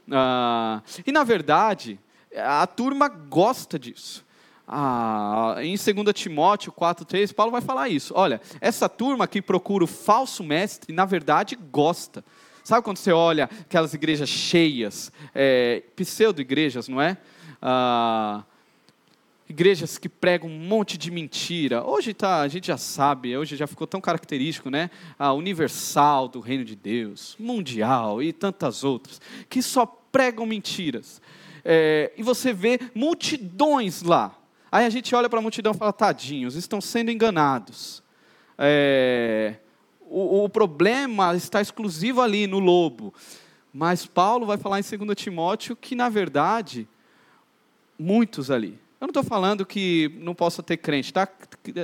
[0.09, 1.99] Ah, e, na verdade,
[2.37, 4.25] a turma gosta disso.
[4.73, 8.13] Ah, em 2 Timóteo 4,3, Paulo vai falar isso.
[8.15, 12.23] Olha, essa turma que procura o falso mestre, na verdade, gosta.
[12.63, 17.17] Sabe quando você olha aquelas igrejas cheias, é, pseudo-igrejas, não é?
[17.61, 18.43] Ah,
[19.49, 21.83] igrejas que pregam um monte de mentira.
[21.83, 24.89] Hoje tá, a gente já sabe, hoje já ficou tão característico, né?
[25.19, 31.21] A universal do reino de Deus, mundial e tantas outras, que só pregam mentiras.
[31.65, 34.37] É, e você vê multidões lá.
[34.71, 38.01] Aí a gente olha para a multidão e fala, tadinhos, estão sendo enganados.
[38.57, 39.55] É,
[40.01, 43.13] o, o problema está exclusivo ali no lobo.
[43.73, 46.87] Mas Paulo vai falar em 2 Timóteo que, na verdade,
[47.97, 48.79] muitos ali.
[48.99, 51.27] Eu não estou falando que não possa ter crente, tá?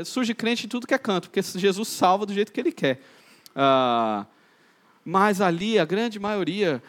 [0.06, 3.02] Surge crente em tudo que é canto, porque Jesus salva do jeito que ele quer.
[3.56, 4.26] Ah,
[5.04, 6.84] mas ali, a grande maioria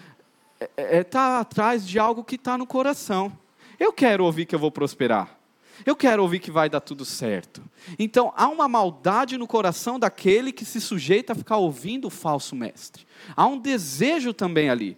[0.60, 3.32] está é, é, tá atrás de algo que está no coração.
[3.78, 5.37] Eu quero ouvir que eu vou prosperar.
[5.84, 7.62] Eu quero ouvir que vai dar tudo certo.
[7.98, 12.54] Então, há uma maldade no coração daquele que se sujeita a ficar ouvindo o falso
[12.56, 13.06] mestre.
[13.36, 14.96] Há um desejo também ali.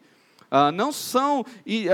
[0.51, 1.47] Uh, não são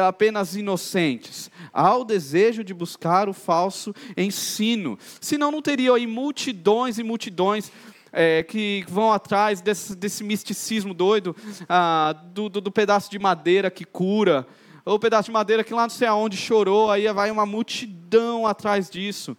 [0.09, 4.99] apenas inocentes, há o desejo de buscar o falso ensino.
[5.20, 7.70] Senão, não teria aí multidões e multidões
[8.11, 11.37] é, que vão atrás desse, desse misticismo doido,
[11.68, 14.46] ah, do, do, do, pedaço de madeira que cura,
[14.87, 18.88] ou pedaço de madeira que lá não sei aonde chorou, aí vai uma multidão atrás
[18.88, 19.37] disso,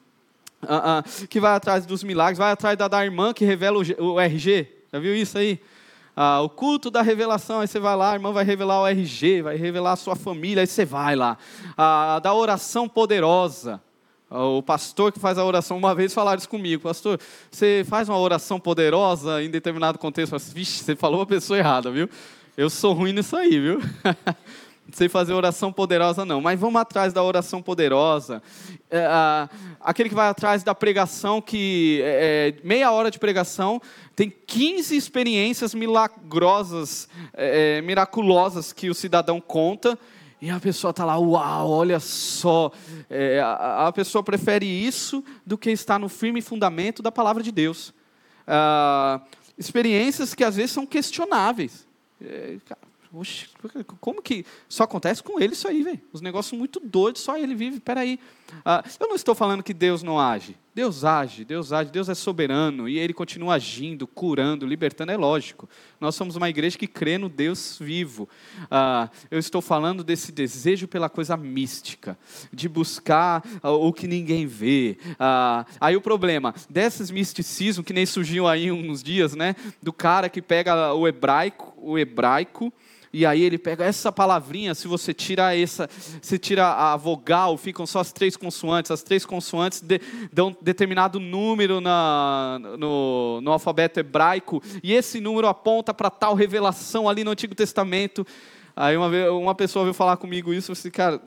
[0.61, 4.03] ah, ah, que vai atrás dos milagres, vai atrás da, da irmã que revela o,
[4.03, 5.59] o RG, já viu isso aí?
[6.13, 9.43] Ah, o culto da revelação, aí você vai lá, a irmã vai revelar o RG,
[9.43, 11.37] vai revelar a sua família, aí você vai lá.
[11.77, 13.81] Ah, da oração poderosa,
[14.29, 17.17] o pastor que faz a oração, uma vez falaram isso comigo, pastor,
[17.49, 22.09] você faz uma oração poderosa em determinado contexto, vixe, você falou a pessoa errada, viu?
[22.57, 23.79] Eu sou ruim nisso aí, viu?
[24.91, 26.39] Sei fazer oração poderosa, não.
[26.39, 28.41] Mas vamos atrás da oração poderosa.
[28.89, 29.49] É, a,
[29.81, 33.81] aquele que vai atrás da pregação, que é, é meia hora de pregação,
[34.15, 39.97] tem 15 experiências milagrosas, é, é, miraculosas que o cidadão conta.
[40.41, 42.71] E a pessoa está lá, uau, olha só.
[43.09, 47.51] É, a, a, pessoa prefere isso do que estar no firme fundamento da palavra de
[47.51, 47.93] Deus.
[48.45, 49.19] Ah,
[49.57, 51.87] experiências que às vezes são questionáveis.
[52.21, 52.57] É,
[53.13, 53.47] Oxe,
[54.01, 56.01] como que só acontece com ele isso aí, velho?
[56.11, 57.79] Os negócios muito doidos, só ele vive.
[57.79, 58.19] Peraí.
[58.65, 60.55] Ah, eu não estou falando que Deus não age.
[60.77, 65.67] Deus age, Deus age, Deus é soberano e ele continua agindo, curando, libertando, é lógico.
[65.99, 68.29] Nós somos uma igreja que crê no Deus vivo.
[68.69, 72.15] Ah, eu estou falando desse desejo pela coisa mística,
[72.53, 74.99] de buscar ah, o que ninguém vê.
[75.17, 79.55] Ah, aí o problema, desses misticismos que nem surgiu aí uns dias, né?
[79.81, 82.71] Do cara que pega o hebraico, o hebraico
[83.17, 85.89] e aí ele pega essa palavrinha, se você tira essa,
[86.21, 88.91] se tira a vogal, ficam só as três consoantes.
[88.91, 89.99] As três consoantes de,
[90.31, 97.09] dão determinado número na, no, no alfabeto hebraico, e esse número aponta para tal revelação
[97.09, 98.23] ali no Antigo Testamento.
[98.75, 101.19] Aí uma, vez, uma pessoa veio falar comigo isso, eu disse, cara,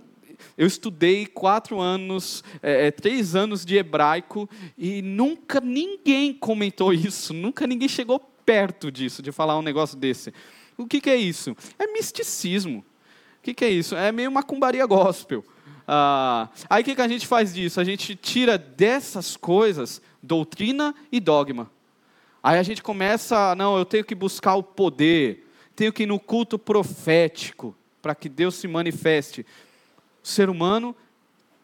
[0.57, 4.49] eu estudei quatro anos, é, é, três anos de hebraico
[4.79, 10.33] e nunca ninguém comentou isso, nunca ninguém chegou perto disso, de falar um negócio desse.
[10.81, 11.55] O que, que é isso?
[11.79, 12.79] É misticismo.
[12.79, 13.95] O que, que é isso?
[13.95, 15.45] É meio macumbaria gospel.
[15.87, 17.81] Ah, aí o que, que a gente faz disso?
[17.81, 21.71] A gente tira dessas coisas doutrina e dogma.
[22.43, 26.19] Aí a gente começa, não, eu tenho que buscar o poder, tenho que ir no
[26.19, 29.45] culto profético para que Deus se manifeste.
[30.23, 30.97] O ser humano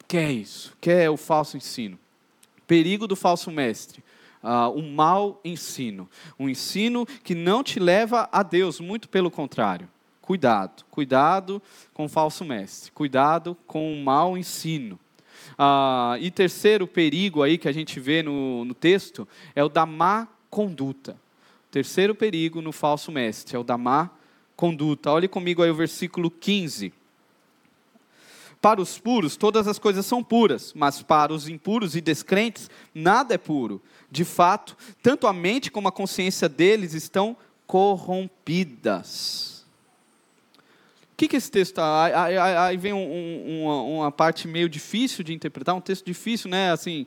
[0.06, 1.98] quer isso, quer o falso ensino.
[2.66, 4.02] Perigo do falso mestre
[4.46, 6.08] uh, um mau ensino.
[6.38, 9.88] Um ensino que não te leva a Deus, muito pelo contrário.
[10.22, 14.98] Cuidado, cuidado com o falso mestre, cuidado com o mau ensino.
[15.52, 19.86] Uh, e terceiro perigo aí que a gente vê no, no texto é o da
[19.86, 21.16] má conduta.
[21.70, 24.10] Terceiro perigo no falso mestre é o da má
[24.56, 25.10] conduta.
[25.10, 26.92] Olhe comigo aí o versículo 15.
[28.66, 33.32] Para os puros, todas as coisas são puras, mas para os impuros e descrentes, nada
[33.32, 33.80] é puro.
[34.10, 39.64] De fato, tanto a mente como a consciência deles estão corrompidas.
[41.12, 42.06] O que, que esse texto está?
[42.06, 46.04] Aí, aí, aí, vem um, um, uma, uma, parte meio difícil de interpretar, um texto
[46.04, 46.72] difícil, né?
[46.72, 47.06] Assim,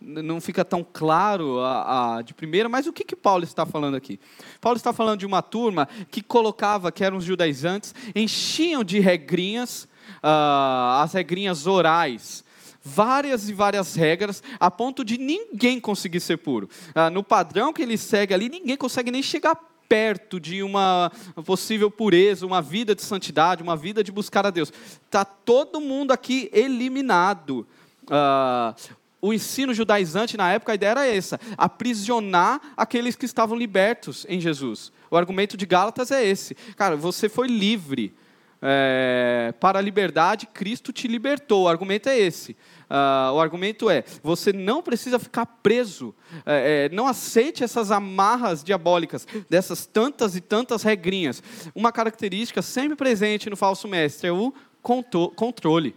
[0.00, 3.96] não fica tão claro a, a, de primeira, mas o que, que Paulo está falando
[3.96, 4.20] aqui?
[4.60, 9.88] Paulo está falando de uma turma que colocava, que eram os judaizantes, enchiam de regrinhas,
[10.16, 12.44] uh, as regrinhas orais,
[12.82, 16.68] várias e várias regras, a ponto de ninguém conseguir ser puro.
[16.94, 19.56] Ah, no padrão que ele segue ali, ninguém consegue nem chegar
[19.88, 21.10] perto de uma
[21.44, 24.72] possível pureza, uma vida de santidade, uma vida de buscar a Deus.
[25.04, 27.66] Está todo mundo aqui eliminado.
[28.04, 34.24] Uh, o ensino judaizante na época, a ideia era essa: aprisionar aqueles que estavam libertos
[34.28, 34.92] em Jesus.
[35.10, 36.54] O argumento de Gálatas é esse.
[36.76, 38.14] Cara, você foi livre.
[38.62, 41.64] É, para a liberdade, Cristo te libertou.
[41.64, 42.52] O argumento é esse.
[42.90, 46.14] Uh, o argumento é: você não precisa ficar preso.
[46.44, 51.42] É, é, não aceite essas amarras diabólicas, dessas tantas e tantas regrinhas.
[51.74, 55.94] Uma característica sempre presente no falso mestre é o controle.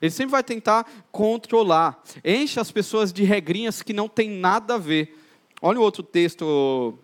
[0.00, 2.02] Ele sempre vai tentar controlar.
[2.24, 5.18] Enche as pessoas de regrinhas que não tem nada a ver.
[5.62, 6.98] Olha o outro texto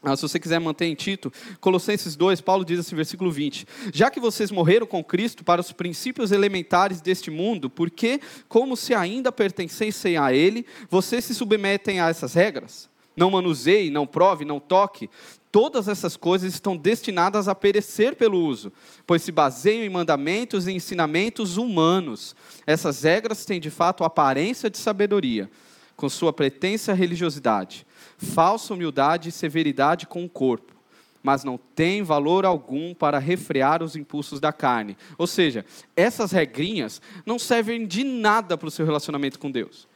[0.00, 4.08] ah, se você quiser manter em Tito, Colossenses 2, Paulo diz assim, versículo 20: Já
[4.10, 9.32] que vocês morreram com Cristo para os princípios elementares deste mundo, porque, como se ainda
[9.32, 12.88] pertencessem a Ele, vocês se submetem a essas regras?
[13.16, 15.10] Não manuseie, não prove, não toque.
[15.50, 18.72] Todas essas coisas estão destinadas a perecer pelo uso,
[19.04, 22.36] pois se baseiam em mandamentos e ensinamentos humanos.
[22.64, 25.50] Essas regras têm de fato aparência de sabedoria,
[25.96, 27.87] com sua pretensa religiosidade
[28.18, 30.74] falsa humildade e severidade com o corpo,
[31.22, 34.96] mas não tem valor algum para refrear os impulsos da carne.
[35.16, 35.64] Ou seja,
[35.96, 39.88] essas regrinhas não servem de nada para o seu relacionamento com Deus.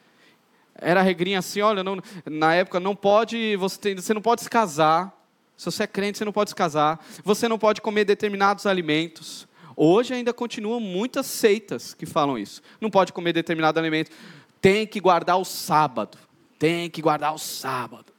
[0.74, 4.42] Era a regrinha assim, olha, não, na época não pode, você, tem, você não pode
[4.42, 5.18] se casar.
[5.56, 7.04] Se você é crente, você não pode se casar.
[7.22, 9.46] Você não pode comer determinados alimentos.
[9.76, 12.62] Hoje ainda continuam muitas seitas que falam isso.
[12.80, 14.10] Não pode comer determinado alimento.
[14.60, 16.18] Tem que guardar o sábado.
[16.58, 18.11] Tem que guardar o sábado.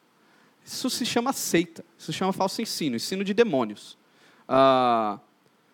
[0.66, 3.98] Isso se chama seita, isso se chama falso ensino, ensino de demônios.
[4.48, 5.20] Ah,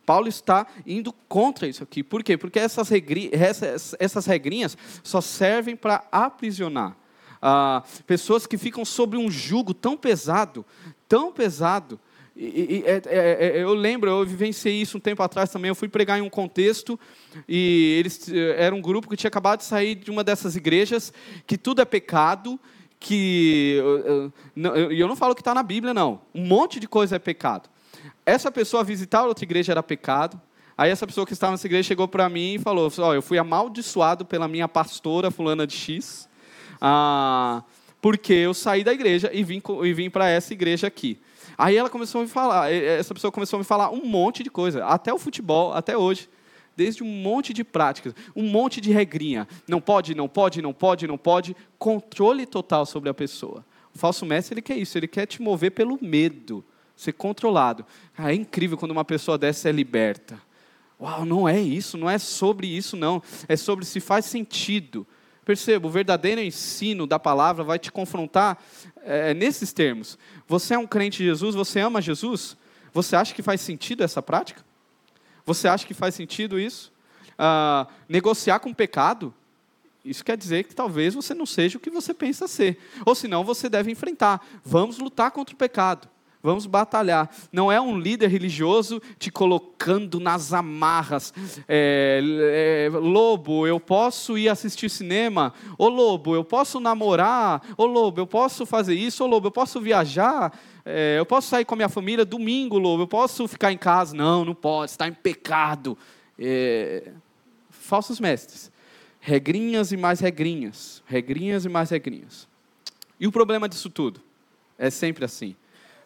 [0.05, 2.01] Paulo está indo contra isso aqui.
[2.01, 2.35] Por quê?
[2.35, 6.97] Porque essas, regri essas, essas regrinhas só servem para aprisionar.
[7.41, 10.65] Ah, pessoas que ficam sobre um jugo tão pesado,
[11.07, 11.99] tão pesado.
[12.35, 15.69] E, e, é, é, é, eu lembro, eu vivenciei isso um tempo atrás também.
[15.69, 16.99] Eu fui pregar em um contexto
[17.47, 21.11] e eles eh, era um grupo que tinha acabado de sair de uma dessas igrejas
[21.45, 22.57] que tudo é pecado
[22.99, 23.81] que.
[24.89, 26.21] E eu não falo que está na Bíblia, não.
[26.35, 27.69] Um monte de coisa é pecado.
[28.25, 30.39] Essa pessoa visitar outra igreja era pecado.
[30.77, 33.37] Aí essa pessoa que estava nessa igreja chegou para mim e falou: oh, eu fui
[33.37, 36.29] amaldiçoado pela minha pastora fulana de X,
[36.79, 37.63] ah,
[38.01, 41.19] porque eu saí da igreja e vim, e vim para essa igreja aqui.
[41.57, 44.49] Aí ela começou a me falar, essa pessoa começou a me falar um monte de
[44.49, 46.29] coisa, até o futebol, até hoje
[46.79, 49.45] desde um monte de práticas, um monte de regrinha.
[49.67, 51.53] Não pode, não pode, não pode, não pode.
[51.77, 53.65] Controle total sobre a pessoa.
[53.93, 56.63] O falso mestre, ele quer isso, ele quer te mover pelo medo,
[56.95, 57.85] ser controlado.
[58.17, 60.41] Ah, é incrível quando uma pessoa dessa é liberta.
[60.97, 63.21] Uau, não é isso, não é sobre isso, não.
[63.49, 65.05] É sobre se faz sentido.
[65.43, 68.63] Perceba, o verdadeiro ensino da palavra vai te confrontar
[69.03, 70.17] é, nesses termos.
[70.47, 72.55] Você é um crente de Jesus, você ama Jesus?
[72.93, 74.68] Você acha que faz sentido essa prática?
[75.49, 76.93] Você acha que faz sentido isso?
[77.35, 79.33] Ah, negociar com pecado?
[80.05, 82.77] Isso quer dizer que talvez você não seja o que você pensa ser.
[83.03, 84.45] Ou senão você deve enfrentar.
[84.63, 86.07] Vamos lutar contra o pecado.
[86.43, 87.31] Vamos batalhar.
[87.51, 91.33] Não é um líder religioso te colocando nas amarras.
[91.67, 95.51] É, é, lobo, eu posso ir assistir cinema.
[95.79, 97.61] Ô lobo, eu posso namorar.
[97.75, 99.23] Ô lobo, eu posso fazer isso.
[99.23, 100.53] Ô lobo, eu posso viajar.
[100.91, 104.15] É, eu posso sair com a minha família domingo, Lobo, eu posso ficar em casa.
[104.15, 105.95] Não, não pode, está em pecado.
[106.37, 107.11] É,
[107.69, 108.71] falsos mestres.
[109.19, 111.03] Regrinhas e mais regrinhas.
[111.05, 112.47] Regrinhas e mais regrinhas.
[113.19, 114.19] E o problema disso tudo?
[114.79, 115.55] É sempre assim.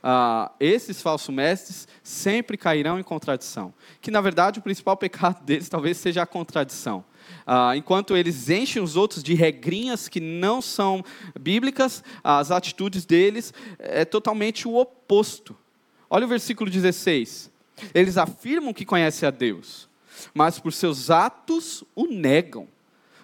[0.01, 3.73] Ah, esses falsos mestres sempre cairão em contradição.
[4.01, 7.05] Que, na verdade, o principal pecado deles talvez seja a contradição.
[7.45, 11.03] Ah, enquanto eles enchem os outros de regrinhas que não são
[11.39, 15.55] bíblicas, as atitudes deles é totalmente o oposto.
[16.09, 17.51] Olha o versículo 16.
[17.93, 19.89] Eles afirmam que conhecem a Deus,
[20.33, 22.67] mas por seus atos o negam.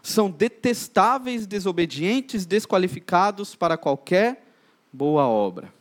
[0.02, 4.46] São detestáveis, desobedientes, desqualificados para qualquer
[4.92, 5.74] boa obra.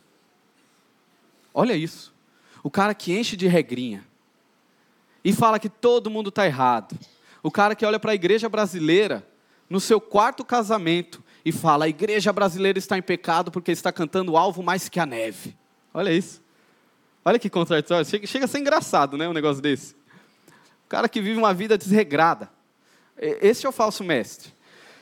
[1.53, 2.13] Olha isso.
[2.63, 4.05] O cara que enche de regrinha
[5.23, 6.97] e fala que todo mundo está errado
[7.41, 9.27] o cara que olha para a igreja brasileira
[9.69, 14.35] no seu quarto casamento e fala: a igreja brasileira está em pecado porque está cantando
[14.35, 15.55] alvo mais que a neve.
[15.93, 16.41] Olha isso.
[17.23, 18.05] Olha que contraditório.
[18.05, 19.27] Chega, chega a ser engraçado, né?
[19.27, 19.93] Um negócio desse.
[20.85, 22.49] O cara que vive uma vida desregrada.
[23.17, 24.53] Esse é o falso mestre.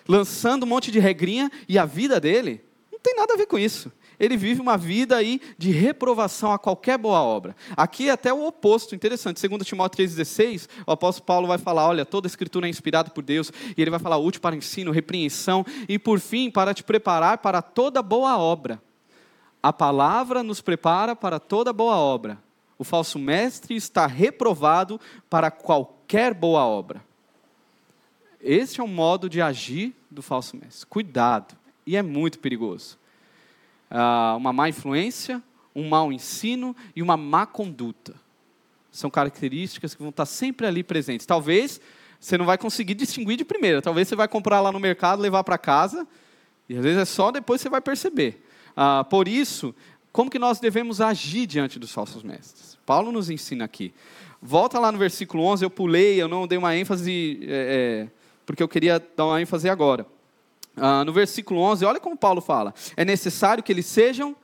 [0.08, 3.60] Lançando um monte de regrinha e a vida dele não tem nada a ver com
[3.60, 7.56] isso ele vive uma vida aí de reprovação a qualquer boa obra.
[7.76, 9.40] Aqui é até o oposto, interessante.
[9.40, 13.24] Segundo Timóteo 3,16, o apóstolo Paulo vai falar, olha, toda a escritura é inspirada por
[13.24, 17.38] Deus, e ele vai falar útil para ensino, repreensão, e por fim, para te preparar
[17.40, 18.82] para toda boa obra.
[19.62, 22.40] A palavra nos prepara para toda boa obra.
[22.80, 25.00] O falso mestre está reprovado
[25.30, 27.04] para qualquer boa obra.
[28.40, 30.86] Esse é o modo de agir do falso mestre.
[30.88, 31.56] Cuidado,
[31.86, 32.98] e é muito perigoso.
[33.90, 35.42] Ah, uma má influência,
[35.76, 38.16] um mau ensino e uma má conduta.
[38.92, 41.26] São características que vão estar sempre ali presentes.
[41.26, 41.80] Talvez
[42.20, 43.82] você não vai conseguir distinguir de primeira.
[43.82, 46.08] Talvez você vai comprar lá no mercado, levar para casa,
[46.68, 48.44] e às vezes é só depois você vai perceber.
[48.76, 49.74] Ah, por isso,
[50.12, 52.78] como que nós devemos agir diante dos falsos mestres?
[52.86, 53.94] Paulo nos ensina aqui.
[54.42, 58.08] Volta lá no versículo 11, eu pulei, eu não dei uma ênfase, é, é,
[58.46, 60.06] porque eu queria dar uma ênfase agora.
[60.78, 62.74] Ah, no versículo 11, olha como Paulo fala.
[62.96, 64.36] É necessário que eles sejam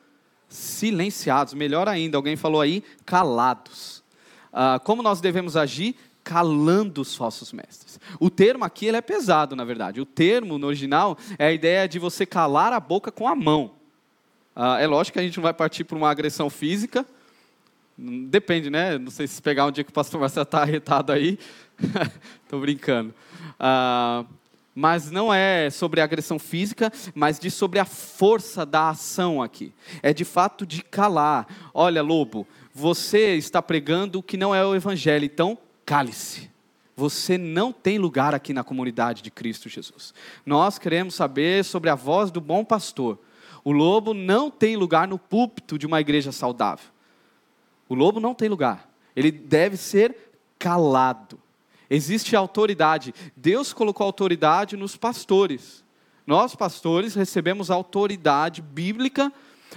[0.50, 4.04] silenciados, melhor ainda, alguém falou aí, calados.
[4.52, 5.96] Ah, como nós devemos agir?
[6.24, 8.00] calando os falsos mestres.
[8.20, 10.00] O termo aqui ele é pesado, na verdade.
[10.00, 13.72] O termo no original é a ideia de você calar a boca com a mão.
[14.56, 17.06] Ah, é lógico que a gente não vai partir para uma agressão física.
[17.98, 18.98] Depende, né?
[18.98, 21.38] Não sei se pegar um dia que o pastor Marcelo está arretado aí.
[22.44, 23.14] Estou brincando.
[24.76, 29.74] Mas não é sobre agressão física, mas de sobre a força da ação aqui.
[30.02, 31.48] É de fato de calar.
[31.74, 36.50] Olha, lobo, você está pregando o que não é o evangelho, então cale-se.
[36.96, 40.14] Você não tem lugar aqui na comunidade de Cristo Jesus.
[40.46, 43.20] Nós queremos saber sobre a voz do bom pastor.
[43.64, 46.86] O lobo não tem lugar no púlpito de uma igreja saudável.
[47.88, 48.90] O lobo não tem lugar.
[49.16, 50.16] Ele deve ser
[50.60, 51.40] calado.
[51.94, 53.14] Existe autoridade.
[53.38, 55.84] Deus colocou autoridade nos pastores.
[56.26, 59.32] Nós, pastores, recebemos autoridade bíblica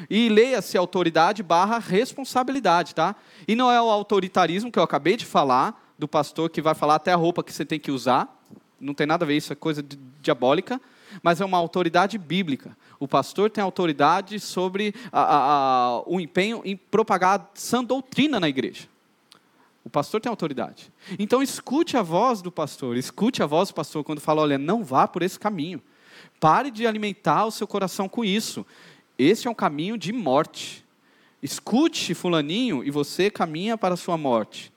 [0.09, 3.15] e leia-se autoridade barra responsabilidade, tá?
[3.47, 6.95] E não é o autoritarismo que eu acabei de falar, do pastor que vai falar
[6.95, 8.43] até a roupa que você tem que usar.
[8.81, 9.85] Não tem nada a ver, isso é coisa
[10.23, 10.81] diabólica.
[11.23, 12.75] Mas é uma autoridade bíblica.
[12.99, 18.49] O pastor tem autoridade sobre a, a, a, o empenho em propagar sã doutrina na
[18.49, 18.89] igreja.
[19.87, 20.93] O pastor tem autoridade.
[21.17, 24.83] Então escute a voz do pastor, escute a voz do pastor quando fala: olha, não
[24.83, 25.81] vá por esse caminho.
[26.41, 28.67] Pare de alimentar o seu coração com isso.
[29.17, 30.85] Esse é um caminho de morte.
[31.41, 34.73] Escute Fulaninho e você caminha para a sua morte.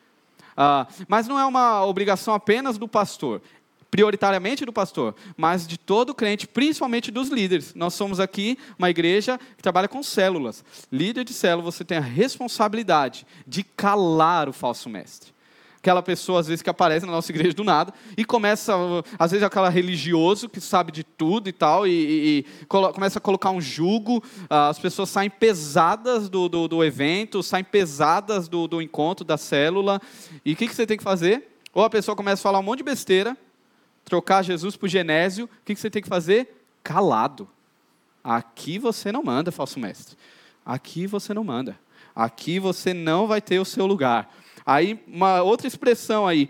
[0.55, 3.41] Ah, mas não é uma obrigação apenas do pastor,
[3.90, 7.74] prioritariamente do pastor, mas de todo crente, principalmente dos líderes.
[7.74, 10.64] Nós somos aqui uma igreja que trabalha com células.
[10.92, 15.34] Líder de célula, você tem a responsabilidade de calar o falso mestre
[15.82, 18.74] aquela pessoa, às vezes, que aparece na nossa igreja do nada e começa,
[19.18, 23.22] às vezes, aquela religioso que sabe de tudo e tal, e, e, e começa a
[23.22, 28.82] colocar um jugo, as pessoas saem pesadas do, do, do evento, saem pesadas do, do,
[28.82, 30.02] encontro, da célula,
[30.44, 31.48] e o que, que você tem que fazer?
[31.74, 33.38] Ou a pessoa começa a falar um monte de besteira,
[34.10, 36.66] trocar Jesus por Genésio, o que, você tem que fazer?
[36.84, 37.47] Calado.
[38.24, 40.18] Aqui você não manda, falso mestre.
[40.66, 41.80] Aqui você não manda.
[42.16, 44.34] Aqui você não vai ter o seu lugar.
[44.66, 46.49] Aí, uma outra expressão aí,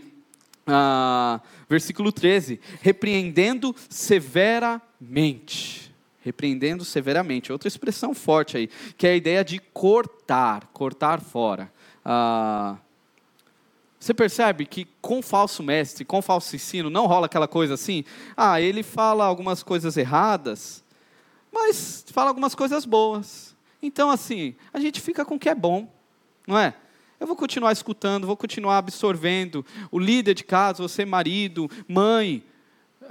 [0.65, 1.39] ah,
[1.69, 5.93] versículo 13: repreendendo severamente.
[6.21, 7.51] Repreendendo severamente.
[7.51, 11.71] Outra expressão forte aí, que é a ideia de cortar, cortar fora.
[12.03, 12.77] Ah,
[13.99, 18.05] você percebe que com falso mestre, com falso ensino, não rola aquela coisa assim?
[18.35, 20.83] Ah, ele fala algumas coisas erradas,
[21.51, 23.55] mas fala algumas coisas boas.
[23.81, 25.91] Então, assim, a gente fica com o que é bom,
[26.47, 26.73] não é?
[27.19, 29.65] Eu vou continuar escutando, vou continuar absorvendo.
[29.91, 32.41] O líder de casa, você, marido, mãe.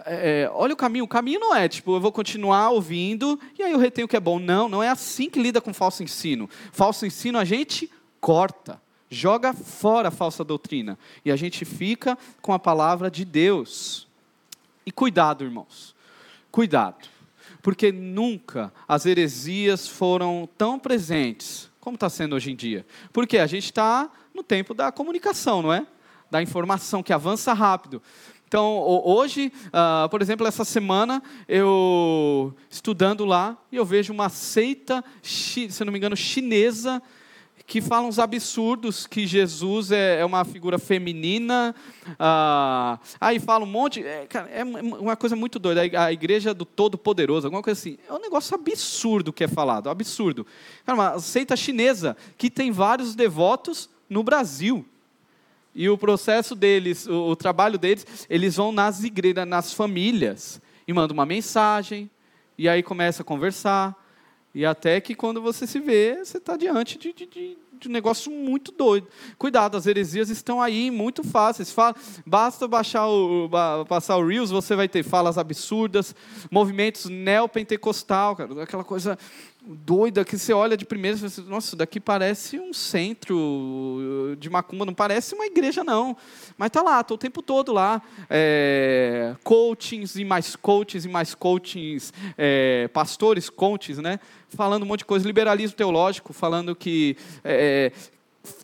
[0.06, 1.04] É, é, olha o caminho.
[1.04, 4.16] O caminho não é tipo, eu vou continuar ouvindo e aí eu retenho o que
[4.16, 4.38] é bom.
[4.38, 6.48] Não, não é assim que lida com falso ensino.
[6.72, 8.80] Falso ensino a gente corta,
[9.10, 14.06] joga fora a falsa doutrina e a gente fica com a palavra de Deus.
[14.84, 15.94] E cuidado, irmãos.
[16.50, 17.08] Cuidado.
[17.62, 22.84] Porque nunca as heresias foram tão presentes como está sendo hoje em dia.
[23.12, 25.86] Porque a gente está no tempo da comunicação, não é?
[26.30, 28.02] Da informação que avança rápido.
[28.46, 35.04] Então, hoje, uh, por exemplo, essa semana, eu estudando lá, e eu vejo uma seita,
[35.22, 37.02] se não me engano, chinesa,
[37.68, 41.74] que fala uns absurdos, que Jesus é, é uma figura feminina.
[42.18, 44.02] Ah, aí fala um monte.
[44.02, 45.82] É, cara, é uma coisa muito doida.
[46.02, 47.98] A igreja do Todo-Poderoso, alguma coisa assim.
[48.08, 50.46] É um negócio absurdo que é falado, absurdo.
[50.86, 54.82] Cara, uma seita chinesa que tem vários devotos no Brasil.
[55.74, 60.92] E o processo deles, o, o trabalho deles, eles vão nas igrejas, nas famílias, e
[60.94, 62.10] mandam uma mensagem,
[62.56, 63.94] e aí começa a conversar
[64.58, 67.92] e até que quando você se vê, você está diante de, de, de, de, um
[67.92, 69.06] negócio muito doido.
[69.38, 71.70] Cuidado, as heresias estão aí muito fáceis.
[71.70, 71.94] Fala,
[72.26, 73.48] basta baixar o,
[73.86, 76.12] passar o Reels, você vai ter falas absurdas,
[76.50, 79.16] movimentos neopentecostal, cara, aquela coisa
[79.68, 84.48] doida que você olha de primeira e fala assim, nossa, daqui parece um centro de
[84.48, 86.16] macumba, não parece uma igreja não.
[86.56, 88.00] Mas tá lá, tô o tempo todo lá,
[88.30, 94.18] é, coachings e mais coachings e mais coachings, é, pastores, coaches, né?
[94.48, 97.92] Falando um monte de coisa, liberalismo teológico, falando que é,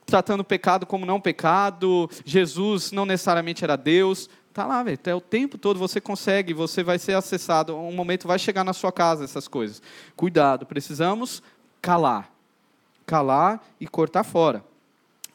[0.07, 4.99] tratando o pecado como não pecado, Jesus não necessariamente era Deus, Tá lá, velho.
[5.05, 7.77] É o tempo todo você consegue, você vai ser acessado.
[7.77, 9.83] Um momento vai chegar na sua casa essas coisas.
[10.15, 11.43] Cuidado, precisamos
[11.83, 12.31] calar.
[13.05, 14.65] Calar e cortar fora.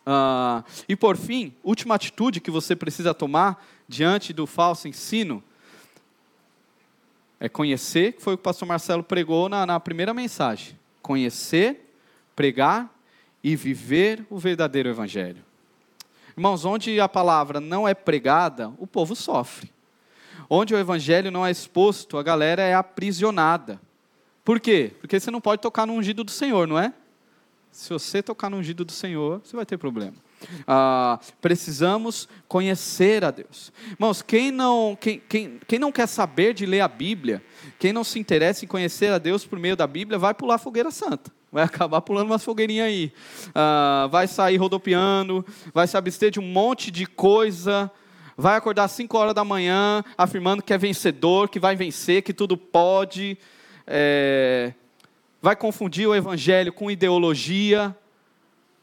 [0.07, 5.43] Uh, e por fim, última atitude que você precisa tomar diante do falso ensino
[7.41, 10.79] é conhecer, que foi o que o pastor Marcelo pregou na, na primeira mensagem.
[11.01, 11.93] Conhecer,
[12.37, 12.89] pregar
[13.43, 15.48] e viver o verdadeiro evangelho.
[16.39, 19.69] Irmãos, onde a palavra não é pregada, o povo sofre.
[20.49, 23.77] Onde o evangelho não é exposto, a galera é aprisionada.
[24.45, 24.93] Por quê?
[25.01, 26.93] Porque você não pode tocar no ungido do Senhor, não é?
[27.73, 30.15] Se você tocar no ungido do Senhor, você vai ter problema.
[30.65, 33.73] Ah, precisamos conhecer a Deus.
[33.91, 37.43] Irmãos, quem não, quem, quem, quem não quer saber de ler a Bíblia,
[37.77, 40.57] quem não se interessa em conhecer a Deus por meio da Bíblia, vai pular a
[40.57, 43.13] fogueira santa vai acabar pulando umas fogueirinhas aí,
[43.49, 47.91] uh, vai sair rodopiando, vai se abster de um monte de coisa,
[48.37, 52.33] vai acordar às 5 horas da manhã afirmando que é vencedor, que vai vencer, que
[52.33, 53.37] tudo pode,
[53.85, 54.73] é,
[55.41, 57.95] vai confundir o evangelho com ideologia,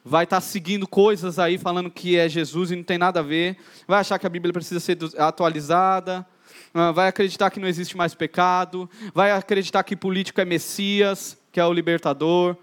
[0.04, 3.22] vai estar tá seguindo coisas aí falando que é Jesus e não tem nada a
[3.22, 3.56] ver,
[3.86, 6.26] vai achar que a Bíblia precisa ser atualizada,
[6.74, 11.60] ah, vai acreditar que não existe mais pecado, vai acreditar que político é Messias, que
[11.60, 12.54] é o libertador.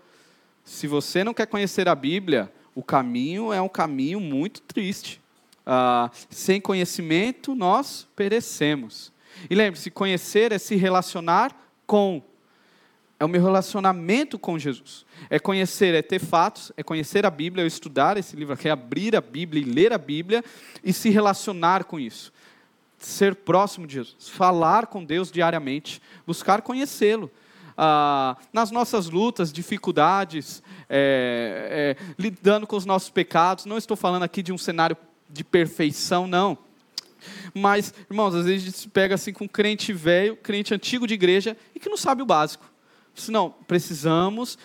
[0.63, 5.19] Se você não quer conhecer a Bíblia, o caminho é um caminho muito triste.
[5.65, 9.11] Ah, sem conhecimento, nós perecemos.
[9.49, 12.21] E lembre-se: conhecer é se relacionar com.
[13.19, 15.07] É o meu relacionamento com Jesus.
[15.27, 19.15] É conhecer, é ter fatos, é conhecer a Bíblia, é estudar esse livro, é abrir
[19.15, 20.45] a Bíblia e ler a Bíblia
[20.83, 22.31] e se relacionar com isso.
[22.99, 27.31] Ser próximo de Jesus, falar com Deus diariamente, buscar conhecê-lo
[27.77, 33.65] ah, nas nossas lutas, dificuldades, é, é, lidando com os nossos pecados.
[33.65, 34.97] Não estou falando aqui de um cenário
[35.29, 36.57] de perfeição, não.
[37.53, 41.07] Mas, irmãos, às vezes a gente se pega assim com um crente velho, crente antigo
[41.07, 42.65] de igreja e que não sabe o básico.
[43.29, 44.57] Não, precisamos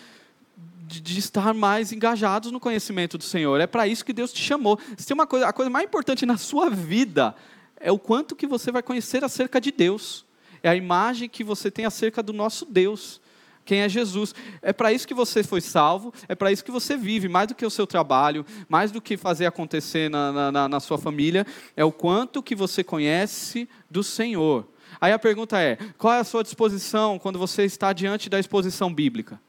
[0.87, 3.61] de, de, estar mais engajados no conhecimento do Senhor.
[3.61, 4.79] É para isso que Deus te chamou.
[4.97, 7.35] Se tem uma coisa, a coisa mais importante na sua vida
[7.79, 10.25] é o quanto que você vai conhecer acerca de Deus
[10.61, 13.21] é a imagem que você tem acerca do nosso Deus,
[13.69, 14.33] quem é Jesus.
[14.63, 17.55] É para isso que você foi salvo, é para isso que você vive, mais do
[17.55, 21.45] que o seu trabalho, mais do que fazer acontecer na, na, na sua família,
[21.77, 24.67] é o quanto que você conhece do Senhor.
[24.99, 28.91] Aí a pergunta é: qual é a sua disposição quando você está diante da exposição
[28.91, 29.39] bíblica?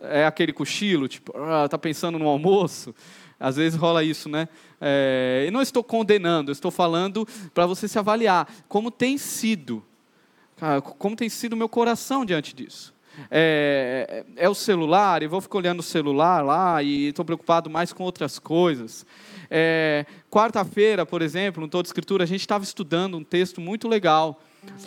[0.00, 1.32] É aquele cochilo, tipo,
[1.64, 2.94] está ah, pensando no almoço?
[3.38, 4.48] Às vezes rola isso, né?
[4.80, 9.84] É, eu não estou condenando, estou falando para você se avaliar como tem sido
[10.64, 12.94] Cara, como tem sido o meu coração diante disso?
[13.30, 17.68] É, é, é, o celular, e vou ficar olhando o celular lá e estou preocupado
[17.68, 19.04] mais com outras coisas.
[19.50, 24.40] É, Quarta-feira, por exemplo, no Toda Escritura, a gente estava estudando um texto muito legal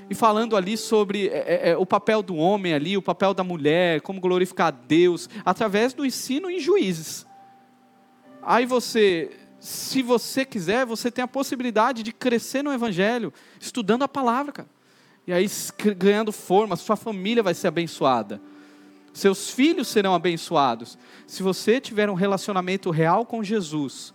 [0.10, 3.44] e falando ali sobre é, é, é, o papel do homem ali, o papel da
[3.44, 7.24] mulher, como glorificar Deus, através do ensino em juízes.
[8.42, 14.08] Aí você, se você quiser, você tem a possibilidade de crescer no Evangelho, estudando a
[14.08, 14.77] palavra, cara
[15.28, 15.46] e aí
[15.98, 18.42] ganhando forma, sua família vai ser abençoada.
[19.12, 20.98] Seus filhos serão abençoados.
[21.26, 24.14] Se você tiver um relacionamento real com Jesus,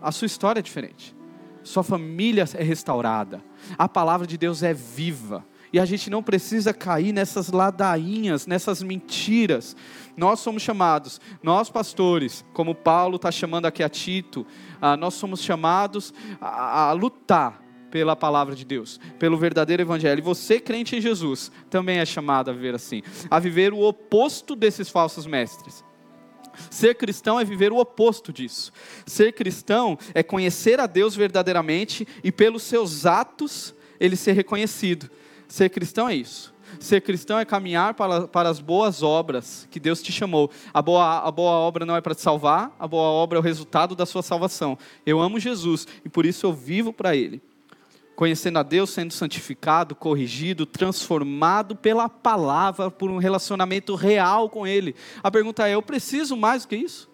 [0.00, 1.14] a sua história é diferente.
[1.62, 3.44] Sua família é restaurada.
[3.76, 5.44] A palavra de Deus é viva.
[5.72, 9.76] E a gente não precisa cair nessas ladainhas, nessas mentiras.
[10.16, 14.46] Nós somos chamados, nós pastores, como Paulo está chamando aqui a Tito,
[14.80, 20.18] ah, nós somos chamados a, a lutar pela palavra de Deus, pelo verdadeiro evangelho.
[20.18, 24.54] E você, crente em Jesus, também é chamado a viver assim, a viver o oposto
[24.54, 25.84] desses falsos mestres.
[26.70, 28.72] Ser cristão é viver o oposto disso.
[29.04, 35.10] Ser cristão é conhecer a Deus verdadeiramente e pelos seus atos ele ser reconhecido.
[35.48, 36.54] Ser cristão é isso.
[36.80, 40.50] Ser cristão é caminhar para, para as boas obras que Deus te chamou.
[40.74, 43.44] A boa, a boa obra não é para te salvar, a boa obra é o
[43.44, 44.76] resultado da sua salvação.
[45.04, 47.40] Eu amo Jesus e por isso eu vivo para Ele
[48.16, 54.96] conhecendo a Deus, sendo santificado, corrigido, transformado pela palavra, por um relacionamento real com Ele.
[55.22, 57.08] A pergunta é: eu preciso mais do que isso?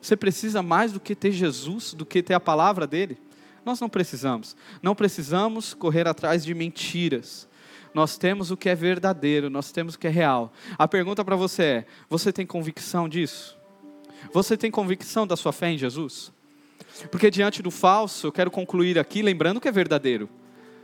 [0.00, 3.18] Você precisa mais do que ter Jesus, do que ter a palavra dele?
[3.64, 4.54] Nós não precisamos.
[4.82, 7.48] Não precisamos correr atrás de mentiras.
[7.94, 10.52] Nós temos o que é verdadeiro, nós temos o que é real.
[10.76, 13.56] A pergunta para você é: você tem convicção disso?
[14.30, 16.33] Você tem convicção da sua fé em Jesus?
[17.10, 20.28] Porque diante do falso, eu quero concluir aqui lembrando que é verdadeiro.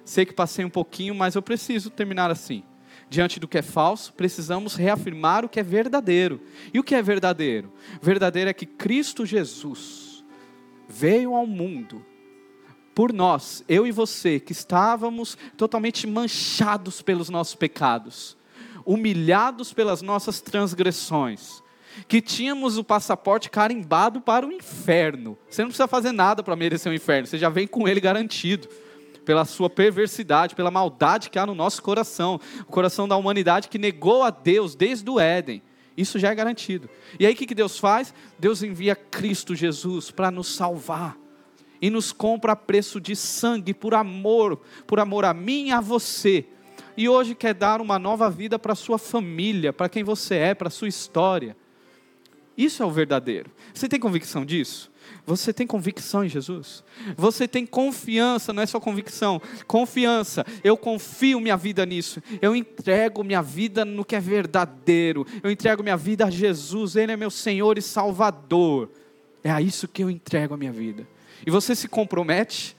[0.04, 2.62] Sei que passei um pouquinho, mas eu preciso terminar assim.
[3.08, 6.40] Diante do que é falso, precisamos reafirmar o que é verdadeiro.
[6.72, 7.72] E o que é verdadeiro?
[8.00, 10.24] Verdadeiro é que Cristo Jesus
[10.88, 12.04] veio ao mundo
[12.94, 18.36] por nós, eu e você, que estávamos totalmente manchados pelos nossos pecados,
[18.84, 21.62] humilhados pelas nossas transgressões,
[22.08, 25.36] que tínhamos o passaporte carimbado para o inferno.
[25.48, 28.68] Você não precisa fazer nada para merecer o inferno, você já vem com ele garantido.
[29.24, 33.78] Pela sua perversidade, pela maldade que há no nosso coração, o coração da humanidade que
[33.78, 35.62] negou a Deus desde o Éden.
[35.96, 36.88] Isso já é garantido.
[37.18, 38.14] E aí o que Deus faz?
[38.38, 41.16] Deus envia Cristo Jesus para nos salvar
[41.80, 45.80] e nos compra a preço de sangue, por amor, por amor a mim e a
[45.80, 46.46] você.
[46.96, 50.70] E hoje quer dar uma nova vida para sua família, para quem você é, para
[50.70, 51.56] sua história.
[52.60, 53.50] Isso é o verdadeiro.
[53.72, 54.90] Você tem convicção disso?
[55.24, 56.84] Você tem convicção em Jesus?
[57.16, 60.44] Você tem confiança, não é só convicção, confiança.
[60.62, 62.22] Eu confio minha vida nisso.
[62.42, 65.26] Eu entrego minha vida no que é verdadeiro.
[65.42, 68.90] Eu entrego minha vida a Jesus, Ele é meu Senhor e Salvador.
[69.42, 71.08] É a isso que eu entrego a minha vida.
[71.46, 72.76] E você se compromete?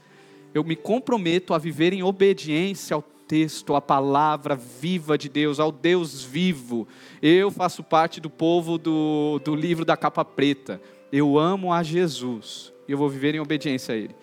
[0.54, 3.02] Eu me comprometo a viver em obediência ao
[3.32, 6.86] texto, palavra viva de Deus, ao Deus vivo.
[7.22, 10.82] Eu faço parte do povo do, do livro da capa preta.
[11.14, 14.14] Eu amo a Jesus e eu vou viver em obediência a Ele.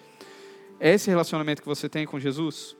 [0.78, 2.76] É esse relacionamento que você tem com Jesus?